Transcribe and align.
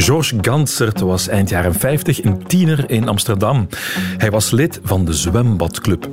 Georges 0.00 0.38
Gansert 0.40 1.00
was 1.00 1.28
eind 1.28 1.48
jaren 1.48 1.74
50 1.74 2.24
een 2.24 2.46
tiener 2.46 2.90
in 2.90 3.08
Amsterdam. 3.08 3.68
Hij 4.18 4.30
was 4.30 4.50
lid 4.50 4.80
van 4.82 5.04
de 5.04 5.12
Zwembadclub. 5.12 6.08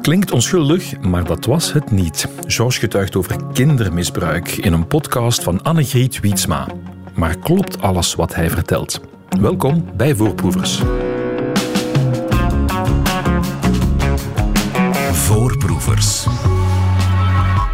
Klinkt 0.00 0.30
onschuldig, 0.30 1.00
maar 1.00 1.24
dat 1.24 1.44
was 1.44 1.72
het 1.72 1.90
niet. 1.90 2.28
Georges 2.46 2.78
getuigt 2.78 3.16
over 3.16 3.36
kindermisbruik 3.52 4.50
in 4.50 4.72
een 4.72 4.86
podcast 4.86 5.42
van 5.42 5.62
Annegriet 5.62 6.20
Wietsma. 6.20 6.66
Maar 7.14 7.38
klopt 7.38 7.80
alles 7.80 8.14
wat 8.14 8.34
hij 8.34 8.50
vertelt? 8.50 9.00
Welkom 9.40 9.90
bij 9.96 10.14
Voorproevers. 10.14 10.82
Voorproevers. 15.12 16.26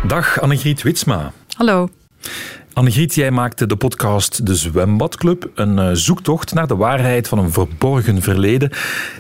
Dag 0.07 0.41
Annegriet 0.41 0.83
Wietsma. 0.83 1.33
Hallo. 1.57 1.89
Annegriet, 2.81 3.15
jij 3.15 3.31
maakte 3.31 3.67
de 3.67 3.77
podcast 3.77 4.47
De 4.47 4.55
Zwembadclub, 4.55 5.51
een 5.55 5.79
eh, 5.79 5.91
zoektocht 5.93 6.55
naar 6.55 6.67
de 6.67 6.77
waarheid 6.77 7.29
van 7.29 7.39
een 7.39 7.53
verborgen 7.53 8.23
verleden. 8.23 8.71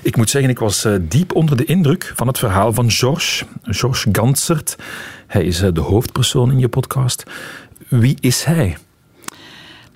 Ik 0.02 0.16
moet 0.16 0.30
zeggen, 0.30 0.50
ik 0.50 0.58
was 0.58 0.84
eh, 0.84 0.94
diep 1.00 1.34
onder 1.34 1.56
de 1.56 1.64
indruk 1.64 2.12
van 2.14 2.26
het 2.26 2.38
verhaal 2.38 2.72
van 2.72 2.90
Georges, 2.90 3.44
Georges 3.62 4.06
Gansert. 4.12 4.76
Hij 5.26 5.44
is 5.44 5.62
eh, 5.62 5.72
de 5.72 5.80
hoofdpersoon 5.80 6.50
in 6.50 6.58
je 6.58 6.68
podcast. 6.68 7.24
Wie 7.88 8.16
is 8.20 8.44
hij? 8.44 8.76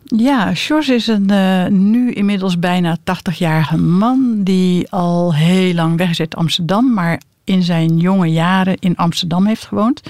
Ja, 0.04 0.54
Georges 0.54 0.88
is 0.88 1.06
een 1.06 1.90
nu 1.90 2.12
inmiddels 2.12 2.58
bijna 2.58 2.98
80-jarige 2.98 3.76
man 3.76 4.40
die 4.42 4.90
al 4.90 5.34
heel 5.34 5.74
lang 5.74 5.96
weg 5.96 6.20
uit 6.20 6.36
Amsterdam, 6.36 6.92
maar 6.92 7.20
in 7.44 7.62
zijn 7.62 7.98
jonge 7.98 8.26
jaren 8.26 8.76
in 8.78 8.96
Amsterdam 8.96 9.46
heeft 9.46 9.66
gewoond. 9.66 10.02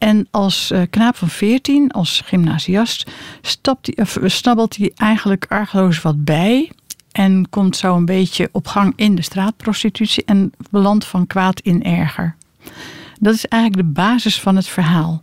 En 0.00 0.28
als 0.30 0.70
uh, 0.70 0.82
knaap 0.90 1.16
van 1.16 1.28
14, 1.28 1.90
als 1.90 2.22
gymnasiast, 2.24 3.10
stapt 3.40 3.96
of, 3.96 4.18
snabbelt 4.24 4.76
hij 4.76 4.92
eigenlijk 4.96 5.46
argeloos 5.48 6.02
wat 6.02 6.24
bij. 6.24 6.70
En 7.12 7.48
komt 7.50 7.76
zo 7.76 7.96
een 7.96 8.04
beetje 8.04 8.48
op 8.52 8.66
gang 8.66 8.92
in 8.96 9.14
de 9.14 9.22
straatprostitutie 9.22 10.24
en 10.24 10.52
belandt 10.70 11.04
van 11.04 11.26
kwaad 11.26 11.60
in 11.60 11.82
erger. 11.82 12.36
Dat 13.18 13.34
is 13.34 13.46
eigenlijk 13.46 13.82
de 13.82 13.92
basis 13.92 14.40
van 14.40 14.56
het 14.56 14.66
verhaal. 14.66 15.22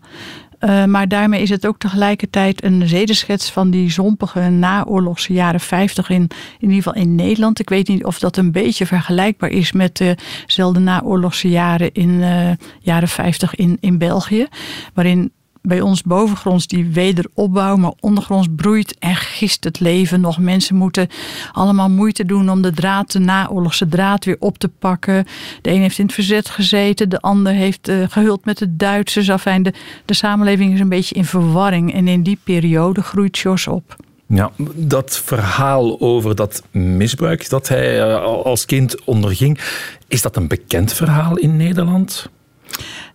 Uh, 0.60 0.86
maar 0.86 1.08
daarmee 1.08 1.42
is 1.42 1.50
het 1.50 1.68
ook 1.68 1.78
tegelijkertijd 1.78 2.64
een 2.64 2.88
zedeschets 2.88 3.52
van 3.52 3.70
die 3.70 3.92
zompige 3.92 4.40
naoorlogse 4.40 5.34
jaren 5.34 5.60
50 5.60 6.10
in, 6.10 6.22
in 6.60 6.70
ieder 6.70 6.76
geval 6.76 6.94
in 6.94 7.16
Nederland. 7.16 7.60
Ik 7.60 7.70
weet 7.70 7.88
niet 7.88 8.06
of 8.06 8.20
dat 8.20 8.38
een 8.38 8.52
beetje 8.52 8.86
vergelijkbaar 8.86 9.50
is 9.50 9.72
met 9.72 9.98
dezelfde 10.46 10.80
naoorlogse 10.80 11.50
jaren 11.50 11.94
in 11.94 12.10
uh, 12.10 12.50
jaren 12.80 13.08
50 13.08 13.56
in, 13.56 13.78
in 13.80 13.98
België. 13.98 14.48
Waarin 14.94 15.32
bij 15.68 15.82
ons 15.82 16.04
bovengronds 16.04 16.68
die 16.68 16.86
wederopbouw, 16.86 17.76
maar 17.76 17.94
ondergronds 18.00 18.48
broeit 18.56 18.96
en 19.00 19.16
gist 19.16 19.64
het 19.64 19.80
leven 19.80 20.22
nog. 20.22 20.40
Mensen 20.40 20.76
moeten 20.76 21.08
allemaal 21.52 21.90
moeite 21.90 22.26
doen 22.26 22.50
om 22.50 22.62
de 22.62 22.72
draad, 22.72 23.12
de 23.12 23.20
naoorlogse 23.20 23.88
draad 23.88 24.26
weer 24.26 24.36
op 24.40 24.58
te 24.58 24.68
pakken. 24.68 25.26
De 25.62 25.72
een 25.72 25.82
heeft 25.82 26.00
in 26.00 26.06
het 26.06 26.14
verzet 26.14 26.50
gezeten, 26.50 27.10
de 27.10 27.22
ander 27.22 27.54
heeft 27.54 27.90
uh, 27.90 28.06
gehuld 28.10 28.46
met 28.46 28.58
de 28.58 28.76
Duitsers. 28.76 29.32
Afijn, 29.32 29.64
de, 29.64 29.74
de 30.06 30.14
samenleving 30.14 30.74
is 30.74 30.80
een 30.80 30.90
beetje 30.90 31.16
in 31.16 31.26
verwarring 31.26 31.94
en 31.94 32.08
in 32.08 32.24
die 32.24 32.40
periode 32.44 33.02
groeit 33.02 33.38
Jos 33.38 33.68
op. 33.68 33.96
Ja, 34.28 34.52
dat 34.76 35.22
verhaal 35.26 36.00
over 36.00 36.36
dat 36.36 36.64
misbruik 36.72 37.50
dat 37.50 37.68
hij 37.68 38.08
uh, 38.08 38.24
als 38.24 38.66
kind 38.66 39.04
onderging, 39.04 39.60
is 40.08 40.22
dat 40.22 40.36
een 40.36 40.48
bekend 40.48 40.94
verhaal 40.94 41.38
in 41.38 41.58
Nederland? 41.58 42.30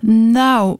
Nou, 0.06 0.76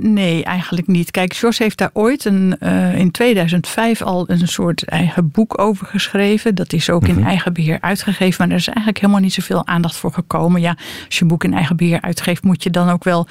nee, 0.00 0.44
eigenlijk 0.44 0.86
niet. 0.86 1.10
Kijk, 1.10 1.32
Jos 1.32 1.58
heeft 1.58 1.78
daar 1.78 1.90
ooit 1.92 2.24
een, 2.24 2.56
uh, 2.60 2.98
in 2.98 3.10
2005 3.10 4.02
al 4.02 4.24
een 4.26 4.48
soort 4.48 4.84
eigen 4.84 5.30
boek 5.30 5.60
over 5.60 5.86
geschreven. 5.86 6.54
Dat 6.54 6.72
is 6.72 6.90
ook 6.90 7.08
in 7.08 7.14
mhm. 7.14 7.26
eigen 7.26 7.52
beheer 7.52 7.80
uitgegeven. 7.80 8.34
Maar 8.38 8.48
er 8.48 8.60
is 8.60 8.66
eigenlijk 8.66 8.98
helemaal 9.00 9.20
niet 9.20 9.32
zoveel 9.32 9.66
aandacht 9.66 9.96
voor 9.96 10.12
gekomen. 10.12 10.60
Ja, 10.60 10.76
als 11.06 11.16
je 11.16 11.22
een 11.22 11.28
boek 11.28 11.44
in 11.44 11.54
eigen 11.54 11.76
beheer 11.76 12.00
uitgeeft, 12.00 12.42
moet 12.42 12.62
je 12.62 12.70
dan 12.70 12.90
ook 12.90 13.04
wel 13.04 13.26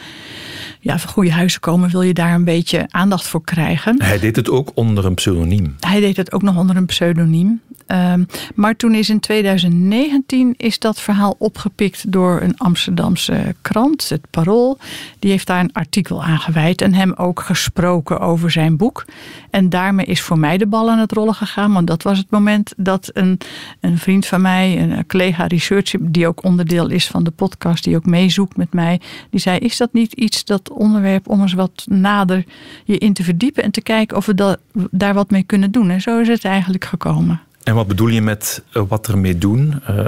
ja, 0.79 0.99
van 0.99 1.09
goede 1.09 1.31
huizen 1.31 1.59
komen. 1.59 1.89
Wil 1.89 2.01
je 2.01 2.13
daar 2.13 2.33
een 2.33 2.43
beetje 2.43 2.85
aandacht 2.89 3.27
voor 3.27 3.43
krijgen? 3.43 4.03
Hij 4.03 4.19
deed 4.19 4.35
het 4.35 4.49
ook 4.49 4.71
onder 4.73 5.05
een 5.05 5.15
pseudoniem. 5.15 5.75
Hij 5.79 5.99
deed 5.99 6.17
het 6.17 6.31
ook 6.31 6.41
nog 6.41 6.57
onder 6.57 6.75
een 6.75 6.85
pseudoniem. 6.85 7.61
Um, 7.87 8.25
maar 8.55 8.75
toen 8.75 8.93
is 8.93 9.09
in 9.09 9.19
2019 9.19 10.53
is 10.57 10.79
dat 10.79 11.01
verhaal 11.01 11.35
opgepikt 11.37 12.11
door 12.11 12.41
een 12.41 12.57
Amsterdamse 12.57 13.55
krant, 13.61 14.09
het 14.09 14.21
Parool. 14.29 14.77
Die 15.25 15.33
heeft 15.33 15.47
daar 15.47 15.59
een 15.59 15.73
artikel 15.73 16.23
aan 16.23 16.39
gewijd 16.39 16.81
en 16.81 16.93
hem 16.93 17.13
ook 17.13 17.39
gesproken 17.39 18.19
over 18.19 18.51
zijn 18.51 18.77
boek. 18.77 19.05
En 19.49 19.69
daarmee 19.69 20.05
is 20.05 20.21
voor 20.21 20.39
mij 20.39 20.57
de 20.57 20.67
bal 20.67 20.89
aan 20.89 20.99
het 20.99 21.11
rollen 21.11 21.33
gegaan. 21.33 21.73
Want 21.73 21.87
dat 21.87 22.03
was 22.03 22.17
het 22.17 22.29
moment 22.29 22.73
dat 22.77 23.09
een, 23.13 23.39
een 23.79 23.97
vriend 23.97 24.25
van 24.25 24.41
mij, 24.41 24.81
een 24.81 25.05
collega 25.07 25.45
researcher, 25.45 25.99
die 26.01 26.27
ook 26.27 26.43
onderdeel 26.43 26.89
is 26.89 27.07
van 27.07 27.23
de 27.23 27.31
podcast, 27.31 27.83
die 27.83 27.95
ook 27.95 28.05
meezoekt 28.05 28.57
met 28.57 28.73
mij, 28.73 29.01
die 29.29 29.39
zei: 29.39 29.57
Is 29.57 29.77
dat 29.77 29.93
niet 29.93 30.13
iets, 30.13 30.43
dat 30.43 30.69
onderwerp, 30.69 31.29
om 31.29 31.41
eens 31.41 31.53
wat 31.53 31.85
nader 31.89 32.43
je 32.83 32.97
in 32.97 33.13
te 33.13 33.23
verdiepen 33.23 33.63
en 33.63 33.71
te 33.71 33.81
kijken 33.81 34.17
of 34.17 34.25
we 34.25 34.33
da 34.33 34.57
daar 34.91 35.13
wat 35.13 35.29
mee 35.29 35.43
kunnen 35.43 35.71
doen? 35.71 35.89
En 35.89 36.01
zo 36.01 36.19
is 36.19 36.27
het 36.27 36.45
eigenlijk 36.45 36.85
gekomen. 36.85 37.41
En 37.63 37.75
wat 37.75 37.87
bedoel 37.87 38.07
je 38.07 38.21
met 38.21 38.63
uh, 38.73 38.83
wat 38.87 39.07
ermee 39.07 39.37
doen? 39.37 39.81
Uh... 39.89 40.07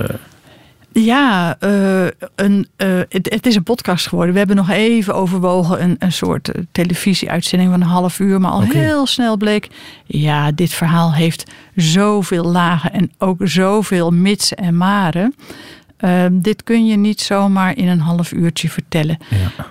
Ja, 1.04 1.58
uh, 1.64 2.08
een, 2.36 2.68
het, 3.10 3.30
het, 3.30 3.46
is 3.46 3.56
een 3.56 3.64
podcast 3.64 4.08
geworden. 4.08 4.34
We 4.34 4.40
hebben 4.40 4.58
nog 4.58 4.70
even 4.70 5.16
overwogen 5.16 5.84
een, 5.84 5.96
een 6.00 6.12
soort 6.12 6.52
televisieuitzending 6.72 7.72
van 7.72 7.82
een 7.82 7.88
half 7.88 8.20
uur. 8.20 8.42
Maar 8.42 8.52
al 8.52 8.64
okay. 8.64 8.82
heel 8.82 9.06
snel 9.06 9.38
bleek, 9.38 9.68
ja, 10.06 10.52
dit 10.52 10.74
verhaal 10.74 11.14
heeft 11.14 11.52
zoveel 11.76 12.44
lagen 12.44 12.94
en 12.94 13.12
ook 13.18 13.38
zoveel 13.44 14.12
mitsen 14.12 14.58
en 14.58 14.78
maren. 14.78 15.36
dit 16.32 16.64
kun 16.64 16.86
je 16.86 16.98
niet 16.98 17.22
zomaar 17.22 17.78
in 17.78 17.88
een 17.88 18.00
half 18.00 18.32
uurtje 18.32 18.70
vertellen. 18.70 19.18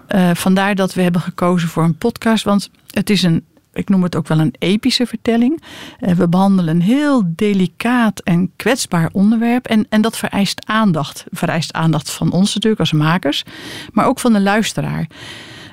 Ja. 0.09 0.35
vandaar 0.35 0.75
dat 0.75 0.95
we 0.95 1.03
hebben 1.03 1.21
gekozen 1.21 1.69
voor 1.69 1.85
een 1.85 1.99
podcast. 1.99 2.45
Want 2.45 2.71
het 2.91 3.11
is 3.11 3.23
een 3.23 3.45
ik 3.77 3.89
noem 3.89 4.03
het 4.03 4.17
ook 4.17 4.29
wel 4.29 4.39
een 4.39 4.55
epische 4.59 5.07
vertelling. 5.07 5.63
Eh, 6.01 6.15
we 6.15 6.29
behandelen 6.29 6.75
een 6.75 6.83
heel 6.83 7.23
delicaat 7.27 8.21
en 8.21 8.51
kwetsbaar 8.57 9.09
onderwerp. 9.13 9.67
En, 9.67 9.87
en 9.89 10.01
dat 10.01 10.17
vereist 10.17 10.67
aandacht. 10.67 11.25
Vereist 11.31 11.73
aandacht 11.73 12.11
van 12.11 12.33
ons 12.33 12.55
natuurlijk 12.55 12.81
als 12.81 12.93
makers, 12.93 13.45
maar 13.93 14.07
ook 14.07 14.21
van 14.21 14.33
de 14.33 14.41
luisteraar. 14.41 15.07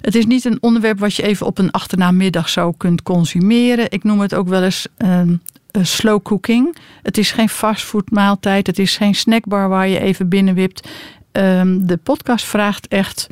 Het 0.02 0.16
is 0.16 0.26
niet 0.26 0.46
een 0.46 0.58
onderwerp 0.62 1.00
wat 1.00 1.16
je 1.16 1.24
even 1.24 1.46
op 1.46 1.58
een 1.58 1.72
achternaamiddag 1.72 2.50
zo 2.50 2.72
kunt 2.72 3.04
consumeren. 3.04 3.92
Ik 3.92 4.04
noem 4.04 4.20
het 4.20 4.36
ook 4.36 4.48
wel 4.48 4.64
eens 4.64 4.88
um, 4.98 5.42
slow 5.82 6.22
cooking. 6.22 6.76
Het 7.04 7.18
is 7.18 7.32
geen 7.32 7.50
fastfoodmaaltijd. 7.50 8.68
Het 8.68 8.80
is 8.80 8.98
geen 8.98 9.16
snackbar 9.16 9.70
waar 9.70 9.88
je 9.88 10.00
even 10.00 10.30
binnenwipt. 10.30 10.90
Um, 11.32 11.88
de 11.88 11.98
podcast 11.98 12.46
vraagt 12.46 12.88
echt 12.88 13.28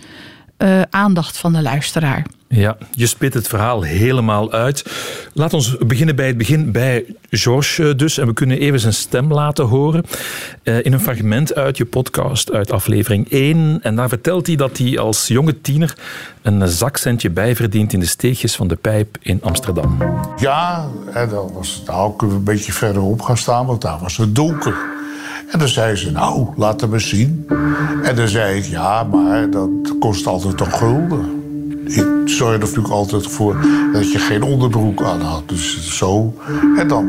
uh, 0.62 0.82
aandacht 0.90 1.38
van 1.38 1.54
de 1.54 1.62
luisteraar. 1.62 2.26
Ja, 2.48 2.78
je 2.92 3.08
spit 3.08 3.34
het 3.34 3.48
verhaal 3.48 3.82
helemaal 3.82 4.52
uit. 4.52 4.86
Laat 5.34 5.54
ons 5.54 5.78
beginnen 5.78 6.16
bij 6.16 6.28
het 6.28 6.38
begin, 6.38 6.72
bij 6.72 7.06
Georges 7.30 7.80
eh, 7.80 7.98
dus. 7.98 8.18
En 8.18 8.28
we 8.28 8.34
kunnen 8.34 8.60
even 8.60 8.80
zijn 8.80 8.94
stem 8.94 9.34
laten 9.34 9.66
horen 9.66 10.06
uh, 10.64 10.86
in 10.86 10.94
een 10.94 11.00
fragment 11.00 11.56
uit 11.56 11.78
je 11.78 11.86
podcast, 11.86 12.52
uit 12.52 12.72
aflevering 12.72 13.30
1. 13.30 13.80
En 13.82 13.96
daar 13.96 14.10
vertelt 14.10 14.48
hij 14.48 14.56
dat 14.56 14.78
hij 14.78 15.00
als 15.00 15.28
jonge 15.28 15.62
tiener 15.62 15.98
een 16.42 16.68
zakcentje 16.68 17.30
bijverdient 17.30 17.94
in 17.94 18.00
de 18.00 18.06
steegjes 18.06 18.56
van 18.56 18.68
de 18.68 18.76
pijp 18.76 19.18
in 19.22 19.40
Amsterdam. 19.42 19.98
Ja, 20.38 20.88
en 21.14 21.30
dan 21.30 21.52
was 21.54 21.76
het 21.76 21.88
nou, 21.88 22.14
we 22.18 22.26
een 22.26 22.44
beetje 22.44 22.74
verderop 22.74 23.22
gaan 23.22 23.38
staan, 23.38 23.66
want 23.66 23.82
daar 23.82 24.00
was 24.00 24.18
het 24.18 24.36
donker. 24.36 24.76
En 25.52 25.60
dan 25.60 25.68
zei 25.68 25.96
ze, 25.96 26.12
nou, 26.12 26.48
laat 26.56 26.82
hem 26.82 26.94
eens 26.94 27.10
zien. 27.10 27.48
En 28.04 28.16
dan 28.16 28.28
zei 28.28 28.58
ik, 28.58 28.66
ja, 28.66 29.04
maar 29.04 29.50
dat 29.50 29.70
kost 30.00 30.28
altijd 30.28 30.60
een 30.60 30.74
gulden 30.74 31.42
ik 31.96 32.22
zorg 32.26 32.54
er 32.54 32.60
natuurlijk 32.60 32.94
altijd 32.94 33.28
voor 33.28 33.56
dat 33.94 34.12
je 34.12 34.20
geen 34.20 34.44
onderbroek 34.44 35.04
aan 35.04 35.22
had. 35.22 35.50
Dus 35.50 35.98
zo. 35.98 36.34
En 36.78 36.88
dan, 36.88 37.06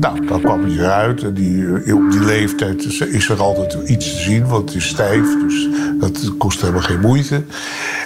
nou, 0.00 0.26
dan 0.26 0.40
kwam 0.40 0.64
hij 0.64 0.72
eruit. 0.72 1.22
En 1.22 1.34
die, 1.34 1.94
op 1.94 2.10
die 2.10 2.24
leeftijd 2.24 2.84
is 3.00 3.28
er 3.28 3.40
altijd 3.40 3.88
iets 3.88 4.10
te 4.10 4.20
zien, 4.20 4.46
want 4.46 4.68
het 4.68 4.78
is 4.78 4.88
stijf. 4.88 5.40
Dus 5.40 5.68
dat 6.00 6.36
kost 6.38 6.60
helemaal 6.60 6.82
geen 6.82 7.00
moeite. 7.00 7.42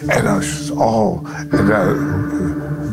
En 0.06 0.24
dan 0.24 0.40
is 0.40 0.58
het, 0.58 0.70
oh. 0.70 1.24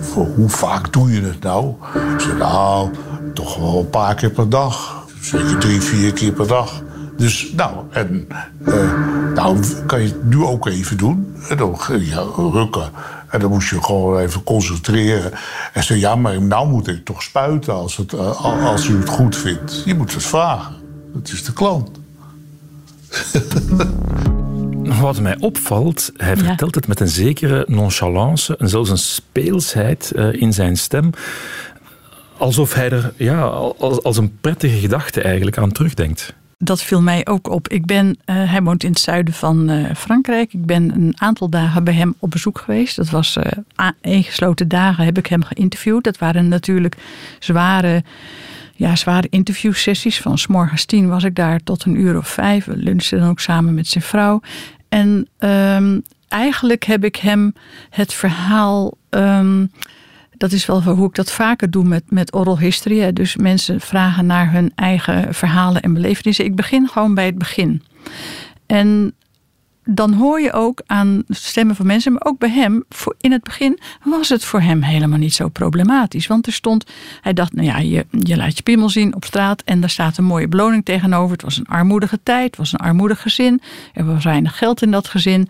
Voor 0.01 0.25
hoe 0.35 0.49
vaak 0.49 0.93
doe 0.93 1.11
je 1.11 1.21
het 1.21 1.43
nou? 1.43 1.73
Ik 2.13 2.19
zei, 2.19 2.37
nou, 2.37 2.89
toch 3.33 3.57
wel 3.57 3.79
een 3.79 3.89
paar 3.89 4.15
keer 4.15 4.31
per 4.31 4.49
dag. 4.49 5.05
Zeker 5.21 5.57
drie, 5.57 5.81
vier 5.81 6.13
keer 6.13 6.31
per 6.31 6.47
dag. 6.47 6.83
Dus 7.17 7.51
nou, 7.55 7.75
en 7.91 8.27
uh, 8.67 8.93
nou 9.33 9.59
kan 9.85 10.01
je 10.01 10.07
het 10.07 10.23
nu 10.23 10.43
ook 10.43 10.67
even 10.67 10.97
doen. 10.97 11.35
En 11.49 11.57
dan 11.57 11.77
ja, 11.99 12.25
rukken. 12.35 12.91
En 13.29 13.39
dan 13.39 13.49
moest 13.49 13.69
je 13.69 13.83
gewoon 13.83 14.19
even 14.19 14.43
concentreren. 14.43 15.31
En 15.73 15.83
zei, 15.83 15.99
ja, 15.99 16.15
maar 16.15 16.41
nou 16.41 16.69
moet 16.69 16.87
ik 16.87 17.05
toch 17.05 17.23
spuiten 17.23 17.73
als, 17.73 17.97
het, 17.97 18.13
uh, 18.13 18.65
als 18.65 18.87
u 18.87 18.97
het 18.97 19.09
goed 19.09 19.35
vindt. 19.35 19.81
Je 19.85 19.95
moet 19.95 20.13
het 20.13 20.23
vragen. 20.23 20.75
Het 21.13 21.31
is 21.31 21.43
de 21.43 21.53
klant. 21.53 21.89
Wat 25.01 25.19
mij 25.19 25.37
opvalt, 25.39 26.11
hij 26.17 26.37
vertelt 26.37 26.75
het 26.75 26.87
met 26.87 26.99
een 26.99 27.07
zekere 27.07 27.65
nonchalance 27.67 28.57
en 28.57 28.69
zelfs 28.69 28.89
een 28.89 28.97
speelsheid 28.97 30.11
uh, 30.15 30.33
in 30.33 30.53
zijn 30.53 30.77
stem 30.77 31.09
alsof 32.37 32.73
hij 32.73 32.89
er 32.89 33.13
ja, 33.15 33.41
als, 33.77 34.03
als 34.03 34.17
een 34.17 34.37
prettige 34.41 34.77
gedachte 34.77 35.21
eigenlijk 35.21 35.57
aan 35.57 35.71
terugdenkt. 35.71 36.33
Dat 36.57 36.81
viel 36.81 37.01
mij 37.01 37.25
ook 37.25 37.49
op. 37.49 37.67
Ik 37.67 37.85
ben, 37.85 38.07
uh, 38.07 38.51
hij 38.51 38.61
woont 38.61 38.83
in 38.83 38.89
het 38.89 38.99
zuiden 38.99 39.33
van 39.33 39.69
uh, 39.69 39.95
Frankrijk. 39.95 40.53
Ik 40.53 40.65
ben 40.65 40.95
een 40.95 41.13
aantal 41.17 41.49
dagen 41.49 41.83
bij 41.83 41.93
hem 41.93 42.15
op 42.19 42.31
bezoek 42.31 42.59
geweest. 42.59 42.95
Dat 42.95 43.09
was 43.09 43.37
ingesloten 44.01 44.67
dagen 44.67 45.05
heb 45.05 45.17
ik 45.17 45.27
hem 45.27 45.43
geïnterviewd. 45.43 46.03
Dat 46.03 46.17
waren 46.17 46.47
natuurlijk 46.47 46.95
zware, 47.39 48.03
ja, 48.75 48.95
zware 48.95 49.27
interviewsessies. 49.29 50.21
Van 50.21 50.37
s 50.37 50.47
morgens 50.47 50.85
tien 50.85 51.07
was 51.07 51.23
ik 51.23 51.35
daar 51.35 51.59
tot 51.63 51.83
een 51.83 51.99
uur 51.99 52.17
of 52.17 52.27
vijf. 52.27 52.65
We 52.65 52.77
lunchten 52.77 53.19
dan 53.19 53.29
ook 53.29 53.39
samen 53.39 53.73
met 53.73 53.87
zijn 53.87 54.03
vrouw. 54.03 54.41
En 54.89 55.27
um, 55.39 56.03
eigenlijk 56.27 56.83
heb 56.83 57.03
ik 57.03 57.15
hem 57.15 57.53
het 57.89 58.13
verhaal. 58.13 58.97
Um, 59.09 59.71
dat 60.37 60.51
is 60.51 60.65
wel 60.65 60.83
hoe 60.83 61.07
ik 61.07 61.15
dat 61.15 61.31
vaker 61.31 61.69
doe 61.69 61.83
met, 61.83 62.03
met 62.07 62.33
oral 62.33 62.59
history. 62.59 63.13
Dus 63.13 63.35
mensen 63.35 63.81
vragen 63.81 64.25
naar 64.25 64.51
hun 64.51 64.71
eigen 64.75 65.33
verhalen 65.33 65.81
en 65.81 65.93
belevenissen. 65.93 66.45
Ik 66.45 66.55
begin 66.55 66.87
gewoon 66.87 67.15
bij 67.15 67.25
het 67.25 67.37
begin. 67.37 67.81
En 68.65 69.13
dan 69.89 70.13
hoor 70.13 70.41
je 70.41 70.53
ook 70.53 70.81
aan 70.85 71.23
stemmen 71.29 71.75
van 71.75 71.85
mensen, 71.85 72.11
maar 72.11 72.25
ook 72.25 72.39
bij 72.39 72.49
hem, 72.49 72.83
voor 72.89 73.15
in 73.19 73.31
het 73.31 73.43
begin 73.43 73.79
was 74.03 74.29
het 74.29 74.43
voor 74.43 74.61
hem 74.61 74.81
helemaal 74.81 75.17
niet 75.17 75.33
zo 75.33 75.49
problematisch. 75.49 76.27
Want 76.27 76.47
er 76.47 76.53
stond, 76.53 76.85
hij 77.21 77.33
dacht, 77.33 77.53
nou 77.53 77.67
ja, 77.67 77.77
je, 77.77 78.05
je 78.09 78.37
laat 78.37 78.57
je 78.57 78.63
piemel 78.63 78.89
zien 78.89 79.15
op 79.15 79.25
straat 79.25 79.61
en 79.61 79.79
daar 79.79 79.89
staat 79.89 80.17
een 80.17 80.23
mooie 80.23 80.47
beloning 80.47 80.85
tegenover. 80.85 81.31
Het 81.31 81.41
was 81.41 81.57
een 81.57 81.65
armoedige 81.67 82.19
tijd, 82.23 82.45
het 82.45 82.57
was 82.57 82.73
een 82.73 82.79
armoedig 82.79 83.21
gezin. 83.21 83.61
Er 83.93 84.05
was 84.05 84.23
weinig 84.23 84.57
geld 84.57 84.81
in 84.81 84.91
dat 84.91 85.07
gezin. 85.07 85.49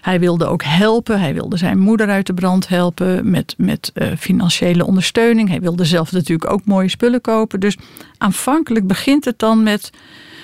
Hij 0.00 0.20
wilde 0.20 0.46
ook 0.46 0.62
helpen, 0.62 1.20
hij 1.20 1.34
wilde 1.34 1.56
zijn 1.56 1.78
moeder 1.78 2.08
uit 2.08 2.26
de 2.26 2.34
brand 2.34 2.68
helpen 2.68 3.30
met, 3.30 3.54
met 3.56 3.90
uh, 3.94 4.08
financiële 4.18 4.86
ondersteuning. 4.86 5.48
Hij 5.48 5.60
wilde 5.60 5.84
zelf 5.84 6.12
natuurlijk 6.12 6.50
ook 6.50 6.64
mooie 6.64 6.88
spullen 6.88 7.20
kopen. 7.20 7.60
Dus 7.60 7.76
aanvankelijk 8.18 8.86
begint 8.86 9.24
het 9.24 9.38
dan 9.38 9.62
met 9.62 9.90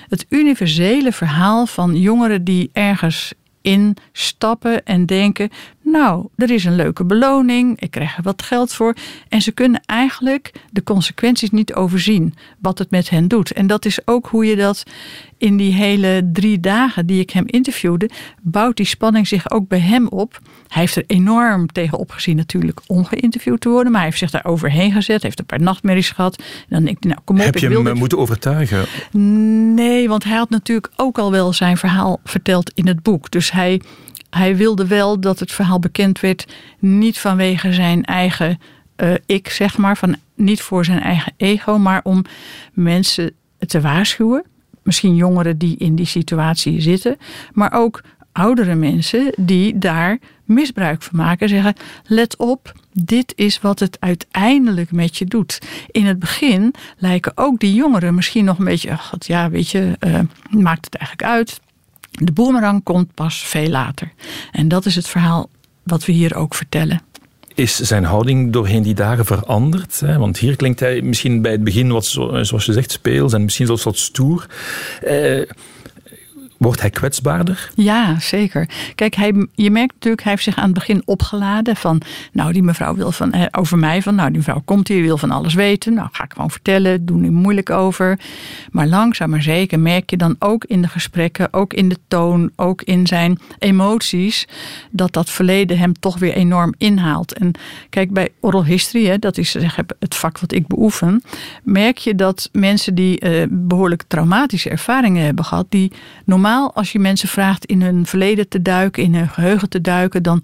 het 0.09 0.25
universele 0.29 1.11
verhaal 1.11 1.65
van 1.65 1.99
jongeren 1.99 2.43
die 2.43 2.69
ergens 2.73 3.33
instappen 3.61 4.85
en 4.85 5.05
denken: 5.05 5.49
Nou, 5.85 6.27
er 6.35 6.51
is 6.51 6.65
een 6.65 6.75
leuke 6.75 7.05
beloning, 7.05 7.79
ik 7.79 7.91
krijg 7.91 8.17
er 8.17 8.23
wat 8.23 8.41
geld 8.41 8.73
voor. 8.73 8.95
En 9.29 9.41
ze 9.41 9.51
kunnen 9.51 9.81
eigenlijk 9.85 10.51
de 10.71 10.83
consequenties 10.83 11.49
niet 11.49 11.73
overzien, 11.73 12.33
wat 12.59 12.77
het 12.77 12.91
met 12.91 13.09
hen 13.09 13.27
doet. 13.27 13.51
En 13.51 13.67
dat 13.67 13.85
is 13.85 13.99
ook 14.07 14.27
hoe 14.27 14.45
je 14.45 14.55
dat 14.55 14.83
in 15.37 15.57
die 15.57 15.73
hele 15.73 16.29
drie 16.33 16.59
dagen 16.59 17.05
die 17.05 17.19
ik 17.19 17.29
hem 17.29 17.43
interviewde, 17.45 18.09
bouwt 18.41 18.77
die 18.77 18.85
spanning 18.85 19.27
zich 19.27 19.51
ook 19.51 19.67
bij 19.67 19.79
hem 19.79 20.07
op. 20.07 20.39
Hij 20.67 20.81
heeft 20.81 20.95
er 20.95 21.03
enorm 21.07 21.67
tegenop 21.67 22.11
gezien 22.11 22.35
natuurlijk 22.35 22.81
om 22.87 23.05
geïnterviewd 23.05 23.61
te 23.61 23.69
worden, 23.69 23.91
maar 23.91 24.01
hij 24.01 24.09
heeft 24.09 24.21
zich 24.21 24.31
daar 24.31 24.45
overheen 24.45 24.91
gezet, 24.91 25.23
heeft 25.23 25.39
een 25.39 25.45
paar 25.45 25.61
nachtmerries 25.61 26.09
gehad. 26.09 26.37
En 26.37 26.45
dan 26.69 26.83
denk 26.83 26.97
ik, 26.97 27.03
nou 27.03 27.19
kom 27.23 27.35
op, 27.35 27.43
Heb 27.43 27.57
je 27.57 27.69
ik 27.69 27.85
hem 27.85 27.97
moeten 27.97 28.17
overtuigen? 28.17 28.85
Nee, 29.75 30.07
want 30.07 30.23
hij 30.23 30.37
had 30.37 30.49
natuurlijk 30.49 30.89
ook 30.95 31.17
al 31.17 31.31
wel 31.31 31.53
zijn 31.53 31.77
verhaal 31.77 32.19
verteld 32.23 32.71
in 32.73 32.87
het 32.87 33.03
boek. 33.03 33.31
Dus 33.31 33.51
hij, 33.51 33.81
hij 34.37 34.55
wilde 34.55 34.87
wel 34.87 35.19
dat 35.19 35.39
het 35.39 35.51
verhaal 35.51 35.79
bekend 35.79 36.19
werd, 36.19 36.47
niet 36.79 37.19
vanwege 37.19 37.73
zijn 37.73 38.03
eigen 38.03 38.59
uh, 38.97 39.13
ik, 39.25 39.49
zeg 39.49 39.77
maar, 39.77 39.97
van, 39.97 40.15
niet 40.35 40.61
voor 40.61 40.85
zijn 40.85 41.01
eigen 41.01 41.33
ego, 41.37 41.77
maar 41.77 41.99
om 42.03 42.25
mensen 42.73 43.31
te 43.59 43.81
waarschuwen 43.81 44.43
misschien 44.85 45.15
jongeren 45.15 45.57
die 45.57 45.77
in 45.77 45.95
die 45.95 46.05
situatie 46.05 46.81
zitten, 46.81 47.17
maar 47.53 47.73
ook 47.73 48.03
oudere 48.31 48.75
mensen 48.75 49.33
die 49.37 49.77
daar 49.77 50.19
misbruik 50.43 51.01
van 51.01 51.17
maken. 51.17 51.49
Zeggen: 51.49 51.73
let 52.05 52.37
op, 52.37 52.71
dit 52.93 53.33
is 53.35 53.61
wat 53.61 53.79
het 53.79 53.97
uiteindelijk 53.99 54.91
met 54.91 55.17
je 55.17 55.25
doet. 55.25 55.59
In 55.91 56.05
het 56.05 56.19
begin 56.19 56.73
lijken 56.97 57.31
ook 57.35 57.59
die 57.59 57.73
jongeren 57.73 58.15
misschien 58.15 58.45
nog 58.45 58.57
een 58.57 58.65
beetje: 58.65 58.91
ach, 58.91 59.13
ja, 59.19 59.49
weet 59.49 59.69
je, 59.69 59.97
uh, 60.07 60.19
maakt 60.49 60.85
het 60.85 60.95
eigenlijk 60.95 61.29
uit. 61.31 61.59
De 62.15 62.31
boemerang 62.31 62.83
komt 62.83 63.13
pas 63.13 63.37
veel 63.37 63.69
later. 63.69 64.11
En 64.51 64.67
dat 64.67 64.85
is 64.85 64.95
het 64.95 65.07
verhaal 65.07 65.49
wat 65.83 66.05
we 66.05 66.11
hier 66.11 66.35
ook 66.35 66.55
vertellen. 66.55 67.01
Is 67.55 67.75
zijn 67.75 68.03
houding 68.03 68.53
doorheen 68.53 68.83
die 68.83 68.93
dagen 68.93 69.25
veranderd? 69.25 70.01
Want 70.17 70.37
hier 70.37 70.55
klinkt 70.55 70.79
hij 70.79 71.01
misschien 71.01 71.41
bij 71.41 71.51
het 71.51 71.63
begin 71.63 71.91
wat, 71.91 72.05
zoals 72.05 72.65
je 72.65 72.73
zegt, 72.73 72.91
speels 72.91 73.33
en 73.33 73.43
misschien 73.43 73.65
zelfs 73.65 73.83
wat 73.83 73.97
stoer. 73.97 74.47
Eh, 75.01 75.41
Wordt 76.57 76.81
hij 76.81 76.89
kwetsbaarder? 76.89 77.71
Ja, 77.75 78.19
zeker. 78.19 78.69
Kijk, 78.95 79.15
hij, 79.15 79.47
je 79.53 79.71
merkt 79.71 79.93
natuurlijk, 79.93 80.23
hij 80.23 80.31
heeft 80.31 80.43
zich 80.43 80.55
aan 80.55 80.63
het 80.63 80.73
begin 80.73 81.01
opgeladen 81.05 81.75
van, 81.75 82.01
nou, 82.31 82.53
die 82.53 82.63
mevrouw 82.63 82.95
wil 82.95 83.11
van, 83.11 83.31
eh, 83.31 83.45
over 83.51 83.77
mij 83.77 84.01
van, 84.01 84.15
nou, 84.15 84.27
die 84.27 84.37
mevrouw 84.37 84.61
komt 84.65 84.87
hier, 84.87 85.01
wil 85.01 85.17
van 85.17 85.31
alles 85.31 85.53
weten. 85.53 85.93
Nou, 85.93 86.07
ga 86.11 86.23
ik 86.23 86.33
gewoon 86.33 86.51
vertellen, 86.51 87.05
doe 87.05 87.19
nu 87.19 87.31
moeilijk 87.31 87.69
over. 87.69 88.19
Maar 88.71 88.87
langzaam 88.87 89.29
maar 89.29 89.41
zeker 89.41 89.79
merk 89.79 90.09
je 90.09 90.17
dan 90.17 90.35
ook 90.39 90.63
in 90.65 90.81
de 90.81 90.87
gesprekken, 90.87 91.53
ook 91.53 91.73
in 91.73 91.89
de 91.89 91.97
toon, 92.07 92.51
ook 92.55 92.81
in 92.81 93.07
zijn 93.07 93.39
emoties, 93.59 94.47
dat 94.91 95.13
dat 95.13 95.29
verleden 95.29 95.77
hem 95.77 95.93
toch 95.99 96.19
weer 96.19 96.33
enorm 96.33 96.73
inhaalt. 96.77 97.33
En 97.33 97.51
kijk, 97.89 98.11
bij 98.11 98.29
oral 98.39 98.65
history, 98.65 99.05
hè, 99.05 99.19
dat 99.19 99.37
is 99.37 99.53
het 99.99 100.15
vak 100.15 100.39
wat 100.39 100.51
ik 100.51 100.67
beoefen, 100.67 101.23
merk 101.63 101.97
je 101.97 102.15
dat 102.15 102.49
mensen 102.51 102.95
die 102.95 103.19
eh, 103.19 103.47
behoorlijk 103.49 104.03
traumatische 104.07 104.69
ervaringen 104.69 105.25
hebben 105.25 105.45
gehad, 105.45 105.65
die 105.69 105.91
normaal 106.25 106.44
normaal 106.45 106.73
als 106.73 106.91
je 106.91 106.99
mensen 106.99 107.29
vraagt 107.29 107.65
in 107.65 107.81
hun 107.81 108.05
verleden 108.05 108.47
te 108.47 108.61
duiken, 108.61 109.03
in 109.03 109.15
hun 109.15 109.29
geheugen 109.29 109.69
te 109.69 109.81
duiken, 109.81 110.23
dan 110.23 110.43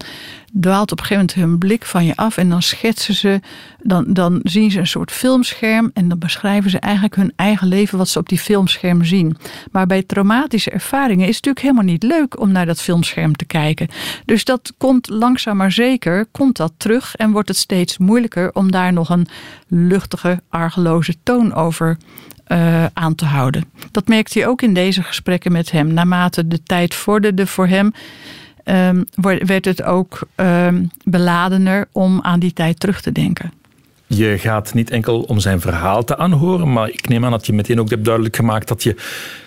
dwaalt 0.60 0.92
op 0.92 0.98
een 0.98 1.04
gegeven 1.04 1.26
moment 1.26 1.50
hun 1.50 1.58
blik 1.58 1.84
van 1.84 2.04
je 2.04 2.16
af 2.16 2.36
en 2.36 2.48
dan 2.48 2.62
schetsen 2.62 3.14
ze, 3.14 3.40
dan, 3.82 4.04
dan 4.08 4.40
zien 4.42 4.70
ze 4.70 4.78
een 4.78 4.86
soort 4.86 5.10
filmscherm 5.10 5.90
en 5.94 6.08
dan 6.08 6.18
beschrijven 6.18 6.70
ze 6.70 6.78
eigenlijk 6.78 7.16
hun 7.16 7.32
eigen 7.36 7.68
leven 7.68 7.98
wat 7.98 8.08
ze 8.08 8.18
op 8.18 8.28
die 8.28 8.38
filmscherm 8.38 9.04
zien. 9.04 9.36
Maar 9.70 9.86
bij 9.86 10.02
traumatische 10.02 10.70
ervaringen 10.70 11.28
is 11.28 11.36
het 11.36 11.44
natuurlijk 11.44 11.76
helemaal 11.76 11.92
niet 11.92 12.02
leuk 12.02 12.40
om 12.40 12.52
naar 12.52 12.66
dat 12.66 12.80
filmscherm 12.80 13.36
te 13.36 13.44
kijken. 13.44 13.88
Dus 14.24 14.44
dat 14.44 14.72
komt 14.78 15.08
langzaam 15.08 15.56
maar 15.56 15.72
zeker, 15.72 16.26
komt 16.26 16.56
dat 16.56 16.72
terug 16.76 17.16
en 17.16 17.30
wordt 17.30 17.48
het 17.48 17.56
steeds 17.56 17.98
moeilijker 17.98 18.52
om 18.52 18.70
daar 18.70 18.92
nog 18.92 19.08
een 19.08 19.26
luchtige, 19.68 20.42
argeloze 20.48 21.14
toon 21.22 21.54
over 21.54 21.98
uh, 22.52 22.84
aan 22.92 23.14
te 23.14 23.24
houden. 23.24 23.64
Dat 23.90 24.08
merkte 24.08 24.38
hij 24.38 24.48
ook 24.48 24.62
in 24.62 24.74
deze 24.74 25.02
gesprekken 25.02 25.52
met 25.52 25.70
hem. 25.70 25.92
Naarmate 25.94 26.48
de 26.48 26.62
tijd 26.62 26.94
vorderde 26.94 27.46
voor 27.46 27.66
hem, 27.66 27.92
um, 28.64 29.04
werd 29.46 29.64
het 29.64 29.82
ook 29.82 30.20
um, 30.36 30.90
beladener 31.04 31.88
om 31.92 32.20
aan 32.22 32.40
die 32.40 32.52
tijd 32.52 32.80
terug 32.80 33.00
te 33.00 33.12
denken. 33.12 33.52
Je 34.06 34.38
gaat 34.38 34.74
niet 34.74 34.90
enkel 34.90 35.20
om 35.20 35.40
zijn 35.40 35.60
verhaal 35.60 36.04
te 36.04 36.16
aanhoren, 36.16 36.72
maar 36.72 36.88
ik 36.88 37.08
neem 37.08 37.24
aan 37.24 37.30
dat 37.30 37.46
je 37.46 37.52
meteen 37.52 37.80
ook 37.80 37.90
hebt 37.90 38.04
duidelijk 38.04 38.36
gemaakt 38.36 38.68
dat 38.68 38.82
je 38.82 38.96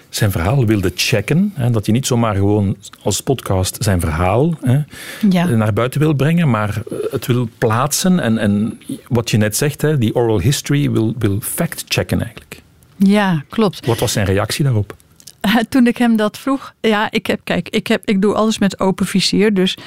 zijn 0.10 0.32
verhaal 0.32 0.66
wilde 0.66 0.92
checken. 0.96 1.52
Hè, 1.56 1.70
dat 1.70 1.86
je 1.86 1.92
niet 1.92 2.08
zomaar 2.08 2.36
gewoon 2.36 2.78
als 3.04 3.22
podcast 3.22 3.78
zijn 3.84 4.00
verhaal 4.00 4.54
hè, 4.62 4.80
ja. 5.30 5.46
naar 5.46 5.74
buiten 5.74 6.00
wil 6.00 6.14
brengen, 6.14 6.50
maar 6.50 6.82
het 7.12 7.26
wil 7.26 7.50
plaatsen. 7.58 8.20
En, 8.20 8.38
en 8.38 8.80
wat 9.08 9.30
je 9.32 9.38
net 9.38 9.56
zegt, 9.56 9.82
hè, 9.82 9.98
die 9.98 10.16
oral 10.16 10.40
history 10.40 10.92
wil, 10.92 11.14
wil 11.18 11.40
fact-checken 11.42 12.22
eigenlijk. 12.22 12.64
Ja, 12.96 13.44
klopt. 13.50 13.86
Wat 13.86 14.00
was 14.00 14.12
zijn 14.12 14.26
reactie 14.26 14.64
daarop? 14.64 14.96
Toen 15.70 15.88
ik 15.88 15.98
hem 15.98 16.16
dat 16.16 16.38
vroeg, 16.38 16.74
ja, 16.82 17.12
ik 17.12 17.28
heb, 17.28 17.40
kijk, 17.44 17.70
ik, 17.70 17.88
heb, 17.88 18.02
ik 18.06 18.22
doe 18.22 18.34
alles 18.34 18.58
met 18.58 18.80
open 18.80 19.06
vizier. 19.06 19.54
Dus 19.54 19.78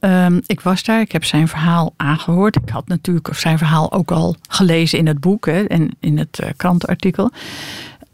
um, 0.00 0.40
ik 0.46 0.60
was 0.60 0.82
daar, 0.82 1.00
ik 1.00 1.12
heb 1.12 1.24
zijn 1.24 1.48
verhaal 1.48 1.94
aangehoord. 1.96 2.56
Ik 2.56 2.68
had 2.68 2.88
natuurlijk 2.88 3.34
zijn 3.34 3.58
verhaal 3.58 3.92
ook 3.92 4.10
al 4.10 4.36
gelezen 4.48 4.98
in 4.98 5.06
het 5.06 5.20
boek 5.20 5.46
hè, 5.46 5.62
en 5.62 5.90
in 6.00 6.18
het 6.18 6.40
uh, 6.42 6.48
krantenartikel. 6.56 7.30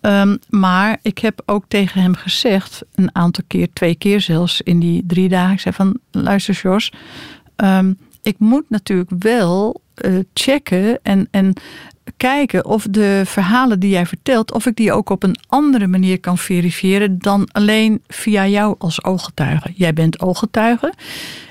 Um, 0.01 0.39
maar 0.49 0.99
ik 1.03 1.19
heb 1.19 1.43
ook 1.47 1.65
tegen 1.69 2.01
hem 2.01 2.15
gezegd, 2.15 2.83
een 2.95 3.15
aantal 3.15 3.45
keer, 3.47 3.69
twee 3.73 3.95
keer 3.95 4.21
zelfs 4.21 4.61
in 4.61 4.81
die 4.81 5.03
drie 5.07 5.29
dagen. 5.29 5.53
Ik 5.53 5.61
zei 5.61 5.75
van, 5.75 5.99
luister 6.11 6.61
Jos, 6.63 6.93
um, 7.57 7.99
ik 8.23 8.39
moet 8.39 8.65
natuurlijk 8.69 9.11
wel 9.19 9.81
uh, 10.05 10.19
checken 10.35 10.99
en, 11.03 11.29
en 11.31 11.53
kijken 12.17 12.65
of 12.65 12.87
de 12.91 13.23
verhalen 13.25 13.81
die 13.81 13.91
jij 13.91 14.07
vertelt, 14.07 14.53
of 14.53 14.67
ik 14.67 14.77
die 14.77 14.93
ook 14.93 15.11
op 15.11 15.23
een 15.23 15.37
andere 15.49 15.87
manier 15.87 16.21
kan 16.21 16.39
verifiëren 16.39 17.19
dan 17.19 17.49
alleen 17.53 18.03
via 18.09 18.47
jou 18.47 18.75
als 18.79 19.05
ooggetuige. 19.05 19.73
Jij 19.75 19.93
bent 19.93 20.21
ooggetuige, 20.21 20.93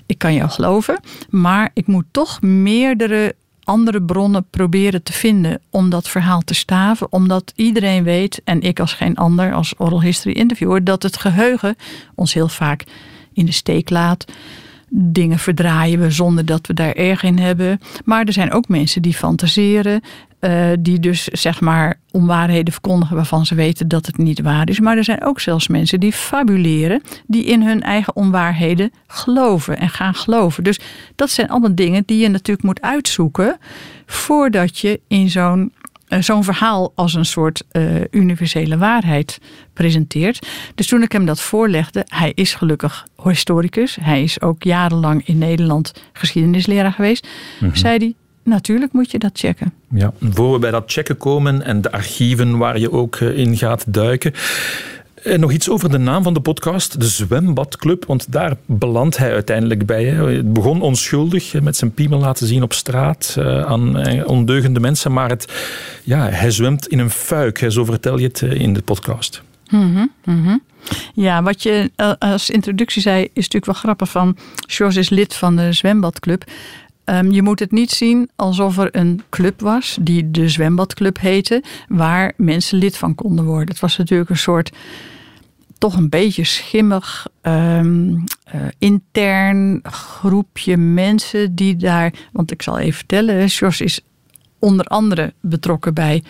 ik 0.05 0.17
kan 0.17 0.33
jou 0.33 0.49
geloven, 0.49 0.99
maar 1.29 1.71
ik 1.73 1.87
moet 1.87 2.05
toch 2.11 2.41
meerdere 2.41 3.35
andere 3.63 4.01
bronnen 4.01 4.45
proberen 4.49 5.03
te 5.03 5.13
vinden 5.13 5.61
om 5.69 5.89
dat 5.89 6.07
verhaal 6.07 6.41
te 6.41 6.53
staven, 6.53 7.11
omdat 7.11 7.53
iedereen 7.55 8.03
weet, 8.03 8.41
en 8.43 8.61
ik 8.61 8.79
als 8.79 8.93
geen 8.93 9.15
ander, 9.15 9.53
als 9.53 9.73
oral 9.77 10.01
history 10.01 10.35
interviewer, 10.35 10.83
dat 10.83 11.03
het 11.03 11.17
geheugen 11.17 11.75
ons 12.15 12.33
heel 12.33 12.47
vaak 12.47 12.83
in 13.33 13.45
de 13.45 13.51
steek 13.51 13.89
laat 13.89 14.25
dingen 14.89 15.39
verdraaien 15.39 15.99
we 15.99 16.11
zonder 16.11 16.45
dat 16.45 16.67
we 16.67 16.73
daar 16.73 16.93
erg 16.93 17.23
in 17.23 17.39
hebben. 17.39 17.79
Maar 18.05 18.25
er 18.25 18.33
zijn 18.33 18.51
ook 18.51 18.67
mensen 18.67 19.01
die 19.01 19.13
fantaseren. 19.13 20.01
Uh, 20.39 20.71
die 20.79 20.99
dus 20.99 21.23
zeg 21.23 21.61
maar 21.61 21.99
onwaarheden 22.11 22.73
verkondigen 22.73 23.15
waarvan 23.15 23.45
ze 23.45 23.55
weten 23.55 23.87
dat 23.87 24.05
het 24.05 24.17
niet 24.17 24.41
waar 24.41 24.69
is. 24.69 24.79
Maar 24.79 24.97
er 24.97 25.03
zijn 25.03 25.23
ook 25.23 25.39
zelfs 25.39 25.67
mensen 25.67 25.99
die 25.99 26.11
fabuleren, 26.11 27.01
die 27.27 27.45
in 27.45 27.63
hun 27.63 27.81
eigen 27.81 28.15
onwaarheden 28.15 28.91
geloven 29.07 29.77
en 29.77 29.89
gaan 29.89 30.15
geloven. 30.15 30.63
Dus 30.63 30.79
dat 31.15 31.29
zijn 31.29 31.49
allemaal 31.49 31.75
dingen 31.75 32.03
die 32.05 32.17
je 32.17 32.29
natuurlijk 32.29 32.65
moet 32.65 32.81
uitzoeken 32.81 33.57
voordat 34.05 34.79
je 34.79 34.99
in 35.07 35.29
zo'n 35.29 35.71
eh, 35.81 35.84
zo'n 36.07 36.43
verhaal 36.43 36.91
als 36.95 37.13
een 37.13 37.25
soort 37.25 37.63
uh, 37.71 38.01
universele 38.11 38.77
waarheid 38.77 39.39
presenteert. 39.73 40.47
Dus 40.75 40.87
toen 40.87 41.01
ik 41.01 41.11
hem 41.11 41.25
dat 41.25 41.41
voorlegde, 41.41 42.03
hij 42.07 42.31
is 42.35 42.53
gelukkig 42.53 43.07
historicus. 43.23 43.97
Hij 44.01 44.23
is 44.23 44.41
ook 44.41 44.63
jarenlang 44.63 45.27
in 45.27 45.37
Nederland 45.37 45.93
geschiedenisleraar 46.13 46.91
geweest. 46.91 47.27
Mm 47.59 47.75
Zei 47.75 47.97
hij, 47.97 48.13
natuurlijk 48.43 48.93
moet 48.93 49.11
je 49.11 49.19
dat 49.19 49.31
checken. 49.33 49.73
Ja, 49.89 50.13
voor 50.19 50.53
we 50.53 50.59
bij 50.59 50.71
dat 50.71 50.83
checken 50.85 51.17
komen 51.17 51.61
en 51.61 51.81
de 51.81 51.91
archieven 51.91 52.57
waar 52.57 52.79
je 52.79 52.91
ook 52.91 53.15
in 53.15 53.57
gaat 53.57 53.93
duiken. 53.93 54.33
En 55.25 55.39
nog 55.39 55.51
iets 55.51 55.69
over 55.69 55.89
de 55.89 55.97
naam 55.97 56.23
van 56.23 56.33
de 56.33 56.39
podcast, 56.39 56.99
de 56.99 57.05
Zwembadclub, 57.05 58.05
want 58.05 58.31
daar 58.31 58.55
belandt 58.65 59.17
hij 59.17 59.33
uiteindelijk 59.33 59.85
bij. 59.85 60.05
Het 60.05 60.53
begon 60.53 60.81
onschuldig 60.81 61.61
met 61.61 61.75
zijn 61.75 61.93
piemel 61.93 62.19
laten 62.19 62.47
zien 62.47 62.63
op 62.63 62.73
straat 62.73 63.35
uh, 63.39 63.61
aan 63.61 63.97
eh, 63.97 64.27
ondeugende 64.27 64.79
mensen, 64.79 65.13
maar 65.13 65.29
het, 65.29 65.53
ja, 66.03 66.29
hij 66.29 66.51
zwemt 66.51 66.87
in 66.87 66.99
een 66.99 67.09
fuik, 67.09 67.65
zo 67.69 67.85
vertel 67.85 68.17
je 68.17 68.27
het 68.27 68.41
eh, 68.41 68.51
in 68.51 68.73
de 68.73 68.81
podcast. 68.81 69.41
Mm 69.69 70.09
-hmm, 70.23 70.61
Ja, 71.13 71.43
wat 71.43 71.63
je 71.63 71.91
als 72.19 72.49
introductie 72.49 73.01
zei, 73.01 73.21
is 73.21 73.29
natuurlijk 73.33 73.65
wel 73.65 73.73
grappig 73.73 74.09
van... 74.09 74.37
George 74.67 74.99
is 74.99 75.09
lid 75.09 75.35
van 75.35 75.55
de 75.55 75.73
Zwembadclub. 75.73 76.43
Um, 77.05 77.31
je 77.31 77.41
moet 77.41 77.59
het 77.59 77.71
niet 77.71 77.91
zien 77.91 78.29
alsof 78.35 78.77
er 78.77 78.89
een 78.91 79.21
club 79.29 79.61
was 79.61 79.97
die 80.01 80.31
de 80.31 80.49
Zwembadclub 80.49 81.19
heette... 81.19 81.63
waar 81.87 82.33
mensen 82.37 82.77
lid 82.77 82.97
van 82.97 83.15
konden 83.15 83.45
worden. 83.45 83.69
Het 83.69 83.79
was 83.79 83.97
natuurlijk 83.97 84.29
een 84.29 84.37
soort 84.37 84.71
toch 85.85 85.97
een 85.97 86.09
beetje 86.09 86.43
schimmig 86.43 87.27
um, 87.41 88.23
intern 88.77 89.79
groepje 89.83 90.77
mensen 90.77 91.55
die 91.55 91.75
daar. 91.75 92.13
Want 92.31 92.51
ik 92.51 92.61
zal 92.61 92.79
even 92.79 92.93
vertellen, 92.93 93.45
Jos 93.45 93.81
is 93.81 94.01
onder 94.59 94.85
andere 94.85 95.33
betrokken 95.41 95.93
bij 95.93 96.23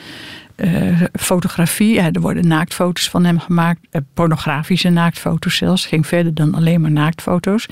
uh, 0.56 1.02
fotografie. 1.20 2.00
Er 2.00 2.22
worden 2.22 2.48
naaktfoto's 2.48 3.10
van 3.10 3.26
hem 3.26 3.40
gemaakt, 3.40 3.80
uh, 3.92 4.02
pornografische 4.14 4.90
naaktfoto's 4.90 5.56
zelfs. 5.56 5.86
Ging 5.86 6.08
verder 6.08 6.34
dan 6.34 6.56
alleen 6.56 6.82
maar 6.82 6.92
naaktfoto's. 6.92 7.66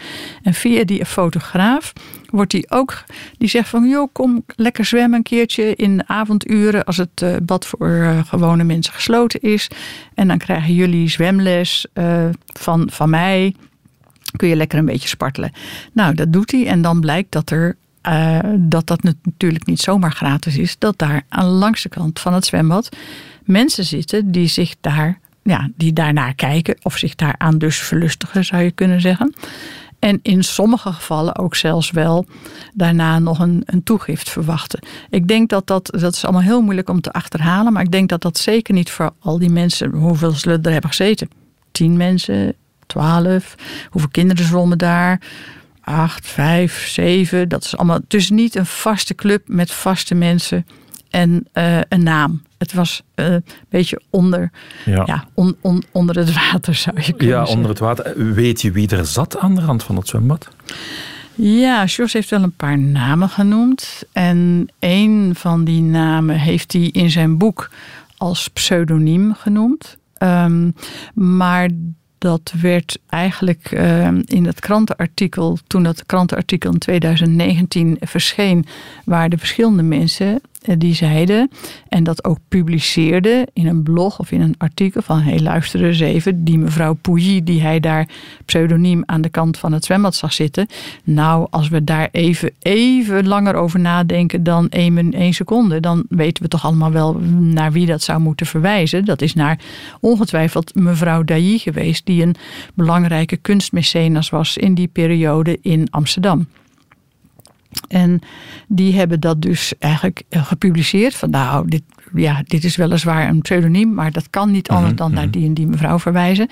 En 0.44 0.54
via 0.54 0.84
die 0.84 1.06
fotograaf 1.06 1.94
wordt 2.30 2.52
hij 2.52 2.66
ook, 2.70 3.04
die 3.38 3.50
zegt 3.50 3.70
van 3.70 3.88
joh, 3.90 4.10
kom 4.12 4.44
lekker 4.56 4.86
zwemmen 4.86 5.18
een 5.18 5.24
keertje 5.24 5.76
in 5.76 5.98
de 5.98 6.08
avonduren 6.08 6.84
als 6.84 6.98
het 6.98 7.22
uh, 7.24 7.36
bad 7.44 7.66
voor 7.66 8.24
gewone 8.28 8.64
mensen 8.64 8.94
gesloten 8.94 9.42
is. 9.42 9.68
En 10.14 10.28
dan 10.28 10.38
krijgen 10.38 10.74
jullie 10.74 11.10
zwemles 11.10 11.86
van, 12.46 12.88
van 12.92 13.10
mij. 13.10 13.56
Kun 14.36 14.48
je 14.48 14.56
lekker 14.56 14.80
een 14.80 14.86
beetje 14.86 15.08
spartelen. 15.08 15.52
Nou, 15.92 16.14
dat 16.14 16.34
doet 16.34 16.52
hij. 16.52 16.68
En 16.68 16.82
dan 16.82 17.00
blijkt 17.00 17.32
dat 17.32 17.50
er 17.50 17.78
uh, 18.10 18.40
dat 18.58 18.88
dat 18.88 19.04
natuurlijk 19.04 19.66
niet 19.66 19.80
zomaar 19.80 20.12
gratis 20.12 20.58
is. 20.58 20.76
Dat 20.78 20.98
daar 20.98 21.24
aan 21.30 21.46
de 21.46 21.52
langste 21.52 21.90
kant 21.90 22.20
van 22.20 22.34
het 22.34 22.46
zwembad 22.46 22.90
mensen 23.46 23.86
zitten 23.86 24.32
die 24.32 24.48
zich 24.48 24.76
daar, 24.82 25.20
ja, 25.44 25.70
die 25.76 25.94
daarnaar 25.94 26.34
kijken. 26.36 26.76
Of 26.82 26.98
zich 26.98 27.16
daaraan 27.16 27.58
dus 27.58 27.78
verlustigen, 27.78 28.46
zou 28.46 28.62
je 28.62 28.72
kunnen 28.72 29.02
zeggen. 29.02 29.34
En 30.00 30.20
in 30.22 30.44
sommige 30.44 30.94
gevallen 30.94 31.38
ook 31.38 31.56
zelfs 31.56 31.92
wel 31.92 32.26
daarna 32.74 33.20
nog 33.20 33.40
een, 33.40 33.64
een 33.66 33.84
toegift 33.84 34.30
verwachten. 34.30 34.80
Ik 35.10 35.28
denk 35.28 35.50
dat 35.50 35.68
dat, 35.68 35.90
dat 36.00 36.14
is 36.14 36.24
allemaal 36.24 36.42
heel 36.42 36.62
moeilijk 36.62 36.90
om 36.90 37.02
te 37.02 37.12
achterhalen. 37.12 37.74
Maar 37.74 37.84
ik 37.84 37.92
denk 37.92 38.10
dat 38.10 38.22
dat 38.22 38.38
zeker 38.38 38.74
niet 38.74 38.92
voor 38.92 39.14
al 39.20 39.40
die 39.40 39.50
mensen, 39.50 39.92
hoeveel 39.92 40.32
ze 40.32 40.60
er 40.62 40.72
hebben 40.72 40.90
gezeten. 40.90 41.30
Tien 41.72 41.98
mensen, 41.98 42.56
twaalf. 42.86 43.56
Hoeveel 43.90 44.10
kinderen 44.12 44.46
zwommen 44.46 44.78
daar? 44.78 45.22
Acht, 45.84 46.28
vijf, 46.28 46.88
zeven. 46.88 47.50
Dat 47.50 47.64
is 47.64 47.78
allemaal. 47.78 48.00
Dus 48.08 48.30
niet 48.30 48.56
een 48.56 48.66
vaste 48.66 49.16
club 49.16 49.48
met 49.48 49.72
vaste 49.72 50.16
mensen 50.16 50.66
en 51.10 51.48
uh, 51.54 51.80
een 51.90 52.04
naam. 52.04 52.42
Het 52.58 52.74
was 52.74 53.02
uh, 53.16 53.26
een 53.26 53.44
beetje 53.70 54.02
onder, 54.10 54.52
ja. 54.86 55.04
ja 55.06 55.26
on, 55.34 55.56
on, 55.62 55.84
onder 55.92 56.18
het 56.18 56.34
water, 56.34 56.76
zou 56.76 57.02
je 57.02 57.14
kunnen 57.14 57.28
ja, 57.28 57.46
zeggen. 57.46 57.50
Ja, 57.50 57.56
onder 57.56 57.70
het 57.70 57.80
water. 57.80 58.34
Weet 58.34 58.62
je 58.62 58.72
wie 58.72 58.90
er 58.90 59.06
zat 59.06 59.38
aan 59.38 59.56
de 59.56 59.62
rand 59.62 59.84
van 59.84 59.96
het 59.96 60.08
zwembad? 60.08 60.48
Ja, 61.36 61.86
Jos 61.86 62.14
heeft 62.14 62.30
wel 62.30 62.44
een 62.44 62.56
paar 62.56 62.80
namen 62.80 63.30
genoemd. 63.30 64.04
En 64.12 64.68
een 64.80 65.32
van 65.36 65.64
die 65.64 65.82
namen 65.82 66.36
heeft 66.36 66.74
hij 66.74 66.82
in 66.82 67.10
zijn 67.10 67.38
boek 67.38 67.70
als 68.18 68.48
pseudoniem 68.48 69.34
genoemd. 69.34 69.98
Um, 70.18 70.76
maar 71.14 71.70
dat 72.24 72.54
werd 72.62 73.00
eigenlijk 73.10 73.72
uh, 73.72 74.08
in 74.26 74.46
het 74.46 74.60
krantenartikel, 74.60 75.58
toen 75.68 75.84
dat 75.84 76.06
krantenartikel 76.06 76.72
in 76.72 76.78
2019 76.80 77.98
verscheen, 78.00 78.66
waar 79.06 79.30
de 79.30 79.38
verschillende 79.38 79.84
mensen 79.84 80.42
die 80.78 80.96
zeiden 80.96 81.50
en 81.90 82.04
dat 82.04 82.24
ook 82.24 82.38
publiceerde 82.48 83.48
in 83.54 83.68
een 83.68 83.84
blog 83.84 84.20
of 84.20 84.32
in 84.32 84.42
een 84.42 84.56
artikel 84.58 85.02
van 85.02 85.22
hey 85.22 85.40
luister 85.40 85.84
eens 85.84 86.00
even, 86.00 86.44
die 86.44 86.58
mevrouw 86.58 86.94
Pouilly 86.94 87.44
die 87.44 87.62
hij 87.62 87.80
daar 87.80 88.08
pseudoniem 88.46 89.04
aan 89.06 89.22
de 89.22 89.30
kant 89.30 89.58
van 89.58 89.72
het 89.72 89.86
zwembad 89.86 90.16
zag 90.16 90.34
zitten. 90.34 90.68
Nou, 91.04 91.48
als 91.50 91.70
we 91.70 91.84
daar 91.84 92.10
even, 92.12 92.52
even 92.60 93.28
langer 93.28 93.56
over 93.56 93.80
nadenken 93.80 94.44
dan 94.44 94.70
één, 94.70 95.14
één 95.14 95.34
seconde, 95.34 95.80
dan 95.80 96.04
weten 96.10 96.44
we 96.44 96.50
toch 96.50 96.66
allemaal 96.66 96.92
wel 96.92 97.14
naar 97.40 97.72
wie 97.72 97.86
dat 97.86 98.02
zou 98.02 98.20
moeten 98.20 98.46
verwijzen. 98.46 99.06
Dat 99.06 99.22
is 99.22 99.34
naar 99.34 99.60
ongetwijfeld 100.00 100.76
mevrouw 100.76 101.24
Dailly 101.24 101.58
geweest, 101.58 102.06
die 102.06 102.24
een 102.24 102.36
belangrijke 102.74 103.38
kunstmecenas 103.38 104.30
was 104.30 104.58
in 104.58 104.74
die 104.74 104.88
periode 104.88 105.58
in 105.62 105.88
Amsterdam. 105.90 106.48
En 107.88 108.20
die 108.68 108.94
hebben 108.94 109.20
dat 109.20 109.42
dus 109.42 109.74
eigenlijk 109.80 110.24
eh, 110.30 110.46
gepubliceerd. 110.46 111.16
Van 111.16 111.30
nou, 111.30 111.68
dit, 111.68 111.84
ja, 112.14 112.44
dit 112.46 112.64
is 112.64 112.76
weliswaar 112.76 113.30
een 113.30 113.42
pseudoniem, 113.42 113.94
maar 113.94 114.12
dat 114.12 114.30
kan 114.30 114.52
niet 114.52 114.70
anders 114.70 114.94
mhm, 114.94 114.98
dan 114.98 115.14
naar 115.14 115.24
mhm. 115.24 115.32
die 115.32 115.46
en 115.46 115.54
die 115.54 115.68
mevrouw 115.68 116.00
verwijzen. 116.00 116.48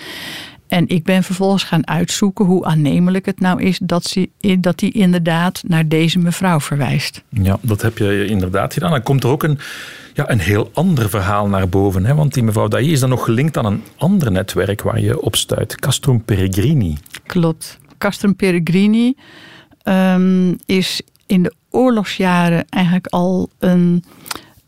En 0.71 0.87
ik 0.87 1.03
ben 1.03 1.23
vervolgens 1.23 1.63
gaan 1.63 1.87
uitzoeken 1.87 2.45
hoe 2.45 2.65
aannemelijk 2.65 3.25
het 3.25 3.39
nou 3.39 3.61
is 3.61 3.79
dat, 3.83 4.03
ze, 4.03 4.29
dat 4.59 4.79
die 4.79 4.91
inderdaad 4.91 5.63
naar 5.67 5.87
deze 5.87 6.19
mevrouw 6.19 6.59
verwijst. 6.59 7.23
Ja, 7.29 7.57
dat 7.61 7.81
heb 7.81 7.97
je 7.97 8.25
inderdaad 8.25 8.73
gedaan. 8.73 8.91
Dan 8.91 9.03
komt 9.03 9.23
er 9.23 9.29
ook 9.29 9.43
een, 9.43 9.59
ja, 10.13 10.29
een 10.29 10.39
heel 10.39 10.69
ander 10.73 11.09
verhaal 11.09 11.47
naar 11.47 11.69
boven. 11.69 12.05
Hè? 12.05 12.15
Want 12.15 12.33
die 12.33 12.43
mevrouw 12.43 12.67
Dailly 12.67 12.91
is 12.91 12.99
dan 12.99 13.09
nog 13.09 13.25
gelinkt 13.25 13.57
aan 13.57 13.65
een 13.65 13.83
ander 13.97 14.31
netwerk 14.31 14.81
waar 14.81 14.99
je 14.99 15.21
op 15.21 15.35
stuit. 15.35 15.75
Castrum 15.75 16.23
Peregrini. 16.23 16.97
Klopt. 17.25 17.79
Castrum 17.97 18.35
Peregrini 18.35 19.15
um, 19.83 20.57
is 20.65 21.01
in 21.25 21.43
de 21.43 21.53
oorlogsjaren 21.69 22.65
eigenlijk 22.69 23.07
al 23.07 23.50
een, 23.59 24.03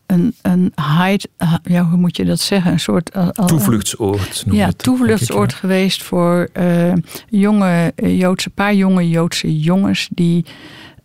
een, 0.06 0.34
een 0.42 0.72
hide, 0.76 1.28
ja, 1.62 1.84
hoe 1.84 1.98
moet 1.98 2.16
je 2.16 2.24
dat 2.24 2.40
zeggen? 2.40 2.72
Een 2.72 2.80
soort 2.80 3.16
uh, 3.16 3.28
toevluchtsoord. 3.28 4.44
Ja, 4.50 4.66
het, 4.66 4.78
toevluchtsoord 4.78 5.54
geweest 5.54 6.02
voor 6.02 6.48
uh, 6.58 6.92
jonge 7.28 7.92
Joodse, 7.96 8.50
paar 8.50 8.74
jonge 8.74 9.08
Joodse 9.08 9.60
jongens 9.60 10.08
die 10.10 10.44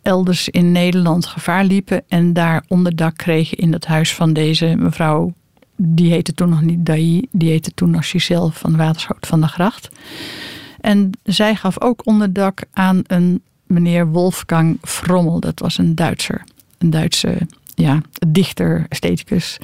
elders 0.01 0.49
in 0.49 0.71
Nederland 0.71 1.25
gevaar 1.25 1.63
liepen 1.63 2.03
en 2.07 2.33
daar 2.33 2.63
onderdak 2.67 3.17
kregen 3.17 3.57
in 3.57 3.73
het 3.73 3.85
huis 3.85 4.13
van 4.13 4.33
deze 4.33 4.75
mevrouw. 4.77 5.33
Die 5.75 6.11
heette 6.11 6.33
toen 6.33 6.49
nog 6.49 6.61
niet 6.61 6.85
Dai, 6.85 7.27
die 7.31 7.49
heette 7.49 7.71
toen 7.73 7.89
nog 7.89 8.09
Giselle 8.09 8.51
van 8.51 8.77
Waterschoot 8.77 9.27
van 9.27 9.41
de 9.41 9.47
Gracht. 9.47 9.89
En 10.81 11.11
zij 11.23 11.55
gaf 11.55 11.81
ook 11.81 12.05
onderdak 12.05 12.61
aan 12.73 13.01
een 13.07 13.41
meneer 13.69 14.07
Wolfgang 14.07 14.77
Frommel. 14.81 15.39
Dat 15.39 15.59
was 15.59 15.77
een 15.77 15.95
Duitser. 15.95 16.43
Een 16.77 16.89
Duitse 16.89 17.37
ja, 17.75 18.01
dichter, 18.27 18.85
estheticus. 18.89 19.57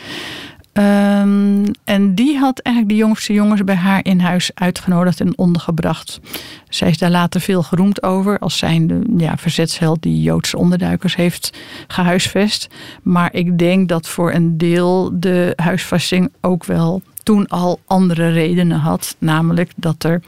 Um, 0.78 1.64
en 1.84 2.16
die 2.16 2.38
had 2.38 2.60
eigenlijk 2.60 2.96
de 2.96 3.02
jongste 3.04 3.34
jongens 3.34 3.64
bij 3.64 3.76
haar 3.76 4.06
in 4.06 4.20
huis 4.20 4.52
uitgenodigd 4.54 5.20
en 5.20 5.38
ondergebracht. 5.38 6.20
Zij 6.70 6.90
is 6.90 6.98
daar 6.98 7.10
later 7.10 7.42
veel 7.42 7.64
geroemd 7.64 8.04
over 8.04 8.40
als 8.40 8.58
zijnde 8.58 9.02
ja, 9.18 9.38
verzetsheld 9.38 10.02
die 10.02 10.22
Joodse 10.22 10.58
onderduikers 10.58 11.16
heeft 11.16 11.58
gehuisvest. 11.88 12.68
Maar 13.04 13.34
ik 13.34 13.58
denk 13.58 13.90
dat 13.90 14.08
voor 14.08 14.34
een 14.34 14.58
deel 14.58 15.12
de 15.20 15.54
huisvesting 15.56 16.32
ook 16.42 16.66
wel 16.66 17.02
toen 17.24 17.48
al 17.48 17.80
andere 17.86 18.30
redenen 18.30 18.80
had. 18.80 19.16
Namelijk 19.20 19.72
dat 19.76 20.04
er 20.04 20.22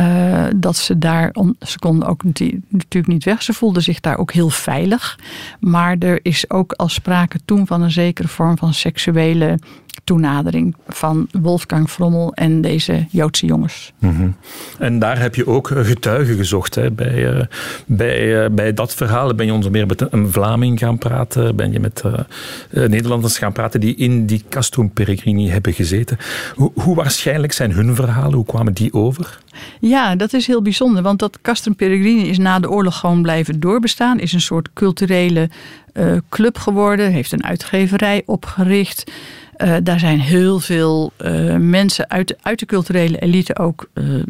uh, 0.00 0.44
dat 0.56 0.76
ze 0.76 0.98
daar, 0.98 1.34
ze 1.60 1.78
konden 1.78 2.08
ook 2.08 2.24
natuurlijk 2.24 3.06
niet 3.06 3.24
weg. 3.24 3.42
Ze 3.42 3.52
voelden 3.52 3.82
zich 3.82 4.00
daar 4.00 4.18
ook 4.18 4.32
heel 4.32 4.50
veilig. 4.50 5.18
Maar 5.60 5.96
er 5.98 6.18
is 6.22 6.50
ook 6.50 6.72
al 6.72 6.88
sprake 6.88 7.38
toen 7.44 7.66
van 7.66 7.82
een 7.82 7.90
zekere 7.90 8.28
vorm 8.28 8.58
van 8.58 8.74
seksuele 8.74 9.58
toenadering 10.04 10.74
van 10.88 11.28
Wolfgang 11.32 11.90
Frommel 11.90 12.34
en 12.34 12.60
deze 12.60 13.06
Joodse 13.10 13.46
jongens. 13.46 13.92
Mm 13.98 14.36
En 14.78 14.98
daar 14.98 15.20
heb 15.20 15.34
je 15.34 15.46
ook 15.46 15.68
getuigen 15.68 16.36
gezocht. 16.36 16.74
Hè? 16.74 16.90
Bij, 16.90 17.34
uh, 17.34 17.40
bij, 17.86 18.44
uh, 18.44 18.50
bij 18.50 18.74
dat 18.74 18.94
verhaal 18.94 19.34
ben 19.34 19.46
je 19.46 19.52
onder 19.52 19.70
meer 19.70 19.86
met 19.86 20.12
een 20.12 20.32
Vlaming 20.32 20.78
gaan 20.78 20.98
praten, 20.98 21.56
ben 21.56 21.72
je 21.72 21.80
met 21.80 22.02
uh, 22.06 22.88
Nederlanders 22.88 23.38
gaan 23.38 23.52
praten 23.52 23.80
die 23.80 23.94
in 23.94 24.26
die 24.26 24.44
Castrum 24.48 24.90
Peregrini 24.90 25.48
hebben 25.48 25.72
gezeten. 25.72 26.18
Hoe, 26.54 26.72
hoe 26.74 26.94
waarschijnlijk 26.94 27.52
zijn 27.52 27.72
hun 27.72 27.94
verhalen? 27.94 28.34
Hoe 28.34 28.44
kwamen 28.44 28.72
die 28.72 28.92
over? 28.92 29.38
Ja, 29.80 30.16
dat 30.16 30.32
is 30.32 30.46
heel 30.46 30.62
bijzonder, 30.62 31.02
want 31.02 31.18
dat 31.18 31.38
Castrum 31.42 31.76
Peregrini 31.76 32.28
is 32.28 32.38
na 32.38 32.58
de 32.58 32.70
oorlog 32.70 32.98
gewoon 32.98 33.22
blijven 33.22 33.60
doorbestaan. 33.60 34.18
Is 34.18 34.32
een 34.32 34.40
soort 34.40 34.68
culturele 34.72 35.48
club 36.28 36.58
geworden, 36.58 37.10
heeft 37.10 37.32
een 37.32 37.44
uitgeverij 37.44 38.22
opgericht. 38.26 39.10
Uh, 39.64 39.76
daar 39.82 39.98
zijn 39.98 40.20
heel 40.20 40.60
veel 40.60 41.12
uh, 41.18 41.56
mensen 41.56 42.10
uit, 42.10 42.36
uit 42.42 42.58
de 42.58 42.66
culturele 42.66 43.18
elite 43.18 43.58
ook 43.58 43.90
uh, 43.94 44.22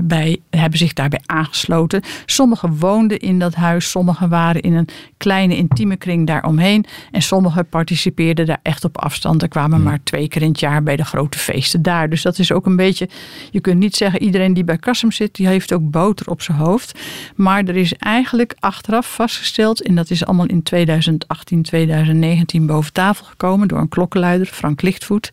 bij, 0.00 0.38
hebben 0.50 0.78
zich 0.78 0.92
daarbij 0.92 1.20
aangesloten. 1.26 2.02
Sommigen 2.26 2.78
woonden 2.78 3.18
in 3.18 3.38
dat 3.38 3.54
huis, 3.54 3.90
sommigen 3.90 4.28
waren 4.28 4.60
in 4.60 4.74
een 4.74 4.88
kleine 5.16 5.56
intieme 5.56 5.96
kring 5.96 6.26
daaromheen. 6.26 6.84
En 7.10 7.22
sommigen 7.22 7.68
participeerden 7.68 8.46
daar 8.46 8.60
echt 8.62 8.84
op 8.84 8.98
afstand. 8.98 9.42
Er 9.42 9.48
kwamen 9.48 9.82
maar 9.82 9.98
twee 10.02 10.28
keer 10.28 10.42
in 10.42 10.48
het 10.48 10.60
jaar 10.60 10.82
bij 10.82 10.96
de 10.96 11.04
grote 11.04 11.38
feesten 11.38 11.82
daar. 11.82 12.08
Dus 12.08 12.22
dat 12.22 12.38
is 12.38 12.52
ook 12.52 12.66
een 12.66 12.76
beetje, 12.76 13.08
je 13.50 13.60
kunt 13.60 13.78
niet 13.78 13.96
zeggen 13.96 14.22
iedereen 14.22 14.54
die 14.54 14.64
bij 14.64 14.78
Kassem 14.78 15.12
zit, 15.12 15.34
die 15.34 15.46
heeft 15.46 15.72
ook 15.72 15.90
boter 15.90 16.30
op 16.30 16.42
zijn 16.42 16.58
hoofd. 16.58 16.98
Maar 17.34 17.64
er 17.64 17.76
is 17.76 17.94
eigenlijk 17.94 18.54
achteraf 18.58 19.14
vastgesteld, 19.14 19.82
en 19.82 19.94
dat 19.94 20.10
is 20.10 20.24
allemaal 20.24 20.46
in 20.46 20.62
2018, 20.62 21.62
2019 21.62 22.66
boven 22.66 22.92
tafel 22.92 23.24
gekomen 23.24 23.68
door 23.68 23.78
een 23.78 23.88
klokkenluider, 23.88 24.46
Frank 24.66 24.82
Lichtvoet. 24.82 25.30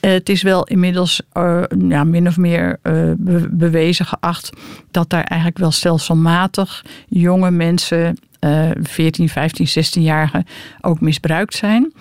Het 0.00 0.28
is 0.28 0.42
wel 0.42 0.64
inmiddels 0.64 1.20
uh, 1.34 1.62
ja, 1.88 2.04
min 2.04 2.26
of 2.26 2.36
meer 2.36 2.78
uh, 2.82 3.12
bewezen 3.50 4.04
geacht 4.04 4.50
dat 4.90 5.10
daar 5.10 5.24
eigenlijk 5.24 5.58
wel 5.58 5.70
stelselmatig 5.70 6.84
jonge 7.08 7.50
mensen, 7.50 8.18
uh, 8.40 8.70
14, 8.80 9.28
15, 9.28 9.66
16-jarigen, 9.68 10.46
ook 10.80 11.00
misbruikt 11.00 11.54
zijn. 11.54 11.92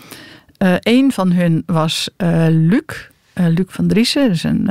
een 0.80 1.12
van 1.12 1.32
hun 1.32 1.64
was 1.66 2.10
Luc. 2.50 3.10
Luc 3.34 3.66
van 3.68 3.88
Driessen, 3.88 4.30
dus 4.30 4.44
een, 4.44 4.70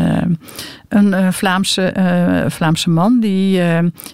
een 0.89 1.33
Vlaamse, 1.33 1.93
Vlaamse 2.49 2.91
man 2.91 3.21
die 3.21 3.61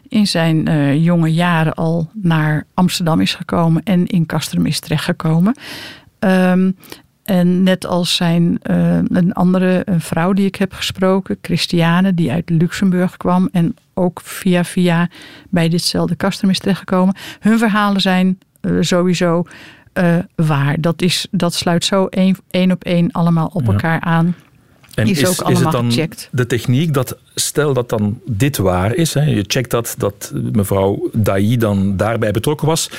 in 0.09 0.27
zijn 0.27 0.63
jonge 1.03 1.33
jaren 1.33 1.75
al 1.75 2.11
naar 2.13 2.67
Amsterdam 2.75 3.21
is 3.21 3.35
gekomen 3.35 3.83
en 3.83 4.07
in 4.07 4.27
Castrum 4.27 4.67
is 4.67 4.81
terechtgekomen. 4.81 5.55
Um, 6.19 6.77
en 7.23 7.63
net 7.63 7.87
als 7.87 8.17
zijn 8.17 8.59
uh, 8.71 8.99
een 9.09 9.33
andere 9.33 9.83
een 9.85 10.01
vrouw 10.01 10.33
die 10.33 10.47
ik 10.47 10.57
heb 10.57 10.73
gesproken, 10.73 11.39
Christiane, 11.43 12.15
die 12.15 12.33
uit 12.33 12.51
Luxemburg 12.51 13.17
kwam 13.17 13.49
en 13.53 13.75
ook 13.95 14.21
via 14.25 14.65
via 14.65 15.09
bij 15.49 15.69
ditzelfde 15.69 16.17
custom 16.17 16.51
is 16.51 16.59
terechtgekomen. 16.59 17.15
Hun 17.41 17.59
verhalen 17.59 18.01
zijn 18.01 18.39
uh, 18.61 18.77
sowieso 18.81 19.47
uh, 19.95 20.17
waar. 20.35 20.81
Dat, 20.81 21.03
is, 21.03 21.27
dat 21.31 21.55
sluit 21.55 21.85
zo 21.85 22.07
één, 22.51 22.71
op 22.71 22.85
één 22.85 23.11
allemaal 23.11 23.51
op 23.53 23.67
ja. 23.67 23.73
elkaar 23.73 24.01
aan. 24.01 24.35
En 24.95 25.07
is, 25.07 25.21
is, 25.21 25.41
is, 25.41 25.61
het 25.61 25.71
dan 25.71 25.85
gecheckt. 25.85 26.29
de 26.33 26.47
techniek 26.47 26.95
dat, 26.95 27.19
stel 27.35 27.75
dat 27.75 27.89
dan 27.89 28.21
dit 28.27 28.57
waar 28.57 28.95
is, 28.95 29.15
hè, 29.15 29.23
je 29.23 29.45
checkt 29.47 29.71
dat, 29.71 29.95
dat 29.99 30.33
mevrouw 30.53 31.09
Dai 31.13 31.57
dan 31.57 31.97
daarbij 31.97 32.31
betrokken 32.31 32.67
was, 32.67 32.91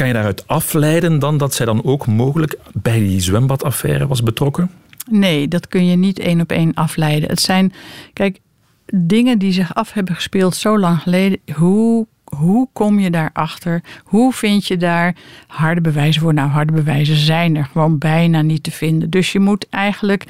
kan 0.00 0.08
je 0.08 0.14
daaruit 0.14 0.46
afleiden 0.46 1.18
dan 1.18 1.38
dat 1.38 1.54
zij 1.54 1.66
dan 1.66 1.84
ook 1.84 2.06
mogelijk 2.06 2.58
bij 2.72 2.98
die 2.98 3.20
zwembadaffaire 3.20 4.06
was 4.06 4.22
betrokken? 4.22 4.70
Nee, 5.10 5.48
dat 5.48 5.68
kun 5.68 5.86
je 5.86 5.96
niet 5.96 6.18
één 6.18 6.40
op 6.40 6.52
één 6.52 6.74
afleiden. 6.74 7.28
Het 7.28 7.40
zijn, 7.40 7.72
kijk, 8.12 8.38
dingen 8.94 9.38
die 9.38 9.52
zich 9.52 9.74
af 9.74 9.92
hebben 9.92 10.14
gespeeld 10.14 10.56
zo 10.56 10.78
lang 10.78 10.98
geleden. 10.98 11.38
Hoe, 11.54 12.06
hoe 12.24 12.68
kom 12.72 12.98
je 12.98 13.10
daarachter? 13.10 13.82
Hoe 14.04 14.32
vind 14.32 14.66
je 14.66 14.76
daar 14.76 15.16
harde 15.46 15.80
bewijzen 15.80 16.22
voor? 16.22 16.34
Nou, 16.34 16.48
harde 16.48 16.72
bewijzen 16.72 17.16
zijn 17.16 17.56
er 17.56 17.64
gewoon 17.64 17.98
bijna 17.98 18.42
niet 18.42 18.62
te 18.62 18.70
vinden. 18.70 19.10
Dus 19.10 19.32
je 19.32 19.40
moet 19.40 19.66
eigenlijk 19.70 20.24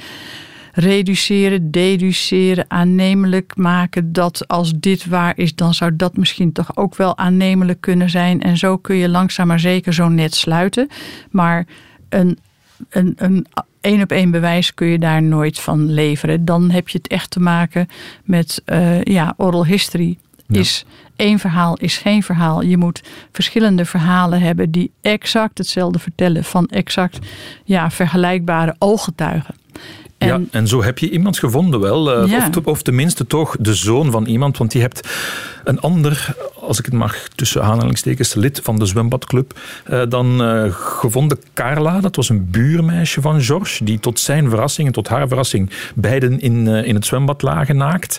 reduceren, 0.71 1.71
deduceren, 1.71 2.65
aannemelijk 2.67 3.55
maken 3.55 4.13
dat 4.13 4.47
als 4.47 4.73
dit 4.75 5.05
waar 5.05 5.33
is, 5.37 5.55
dan 5.55 5.73
zou 5.73 5.95
dat 5.95 6.17
misschien 6.17 6.51
toch 6.51 6.77
ook 6.77 6.95
wel 6.95 7.17
aannemelijk 7.17 7.81
kunnen 7.81 8.09
zijn. 8.09 8.41
En 8.41 8.57
zo 8.57 8.77
kun 8.77 8.95
je 8.95 9.09
langzaam 9.09 9.47
maar 9.47 9.59
zeker 9.59 9.93
zo'n 9.93 10.15
net 10.15 10.35
sluiten. 10.35 10.87
Maar 11.29 11.65
een, 12.09 12.37
een, 12.89 13.13
een 13.17 13.45
één 13.81 14.01
op 14.01 14.11
één 14.11 14.31
bewijs 14.31 14.73
kun 14.73 14.87
je 14.87 14.99
daar 14.99 15.23
nooit 15.23 15.59
van 15.59 15.91
leveren. 15.91 16.45
Dan 16.45 16.71
heb 16.71 16.89
je 16.89 16.97
het 16.97 17.07
echt 17.07 17.29
te 17.31 17.39
maken 17.39 17.87
met 18.23 18.61
uh, 18.65 19.03
ja, 19.03 19.33
oral 19.37 19.65
history. 19.65 20.17
Is 20.47 20.85
één 21.15 21.39
verhaal 21.39 21.77
is 21.77 21.97
geen 21.97 22.23
verhaal. 22.23 22.61
Je 22.61 22.77
moet 22.77 23.01
verschillende 23.31 23.85
verhalen 23.85 24.41
hebben 24.41 24.71
die 24.71 24.91
exact 25.01 25.57
hetzelfde 25.57 25.99
vertellen 25.99 26.43
van 26.43 26.67
exact 26.67 27.19
ja, 27.63 27.91
vergelijkbare 27.91 28.75
ooggetuigen. 28.77 29.55
En, 30.21 30.27
ja, 30.27 30.39
en 30.51 30.67
zo 30.67 30.83
heb 30.83 30.97
je 30.97 31.09
iemand 31.09 31.39
gevonden 31.39 31.79
wel. 31.79 32.27
Uh, 32.27 32.33
of, 32.33 32.65
of, 32.65 32.81
tenminste 32.81 33.27
toch 33.27 33.55
de 33.59 33.73
zoon 33.73 34.11
van 34.11 34.25
iemand. 34.25 34.57
Want 34.57 34.73
je 34.73 34.79
hebt 34.79 35.07
een 35.63 35.79
ander, 35.79 36.35
als 36.59 36.79
ik 36.79 36.85
het 36.85 36.93
mag 36.93 37.27
tussen 37.35 37.63
aanhalingstekens, 37.63 38.33
lid 38.33 38.59
van 38.63 38.79
de 38.79 38.85
zwembadclub, 38.85 39.59
uh, 39.89 40.01
dan 40.09 40.41
uh, 40.41 40.73
gevonden 40.73 41.39
Carla. 41.53 41.99
Dat 41.99 42.15
was 42.15 42.29
een 42.29 42.49
buurmeisje 42.49 43.21
van 43.21 43.41
George, 43.41 43.83
die 43.83 43.99
tot 43.99 44.19
zijn 44.19 44.49
verrassing 44.49 44.87
en 44.87 44.93
tot 44.93 45.07
haar 45.07 45.27
verrassing 45.27 45.69
beiden 45.95 46.39
in, 46.39 46.67
in 46.67 46.95
het 46.95 47.05
zwembad 47.05 47.41
lagen 47.41 47.77
naakt. 47.77 48.17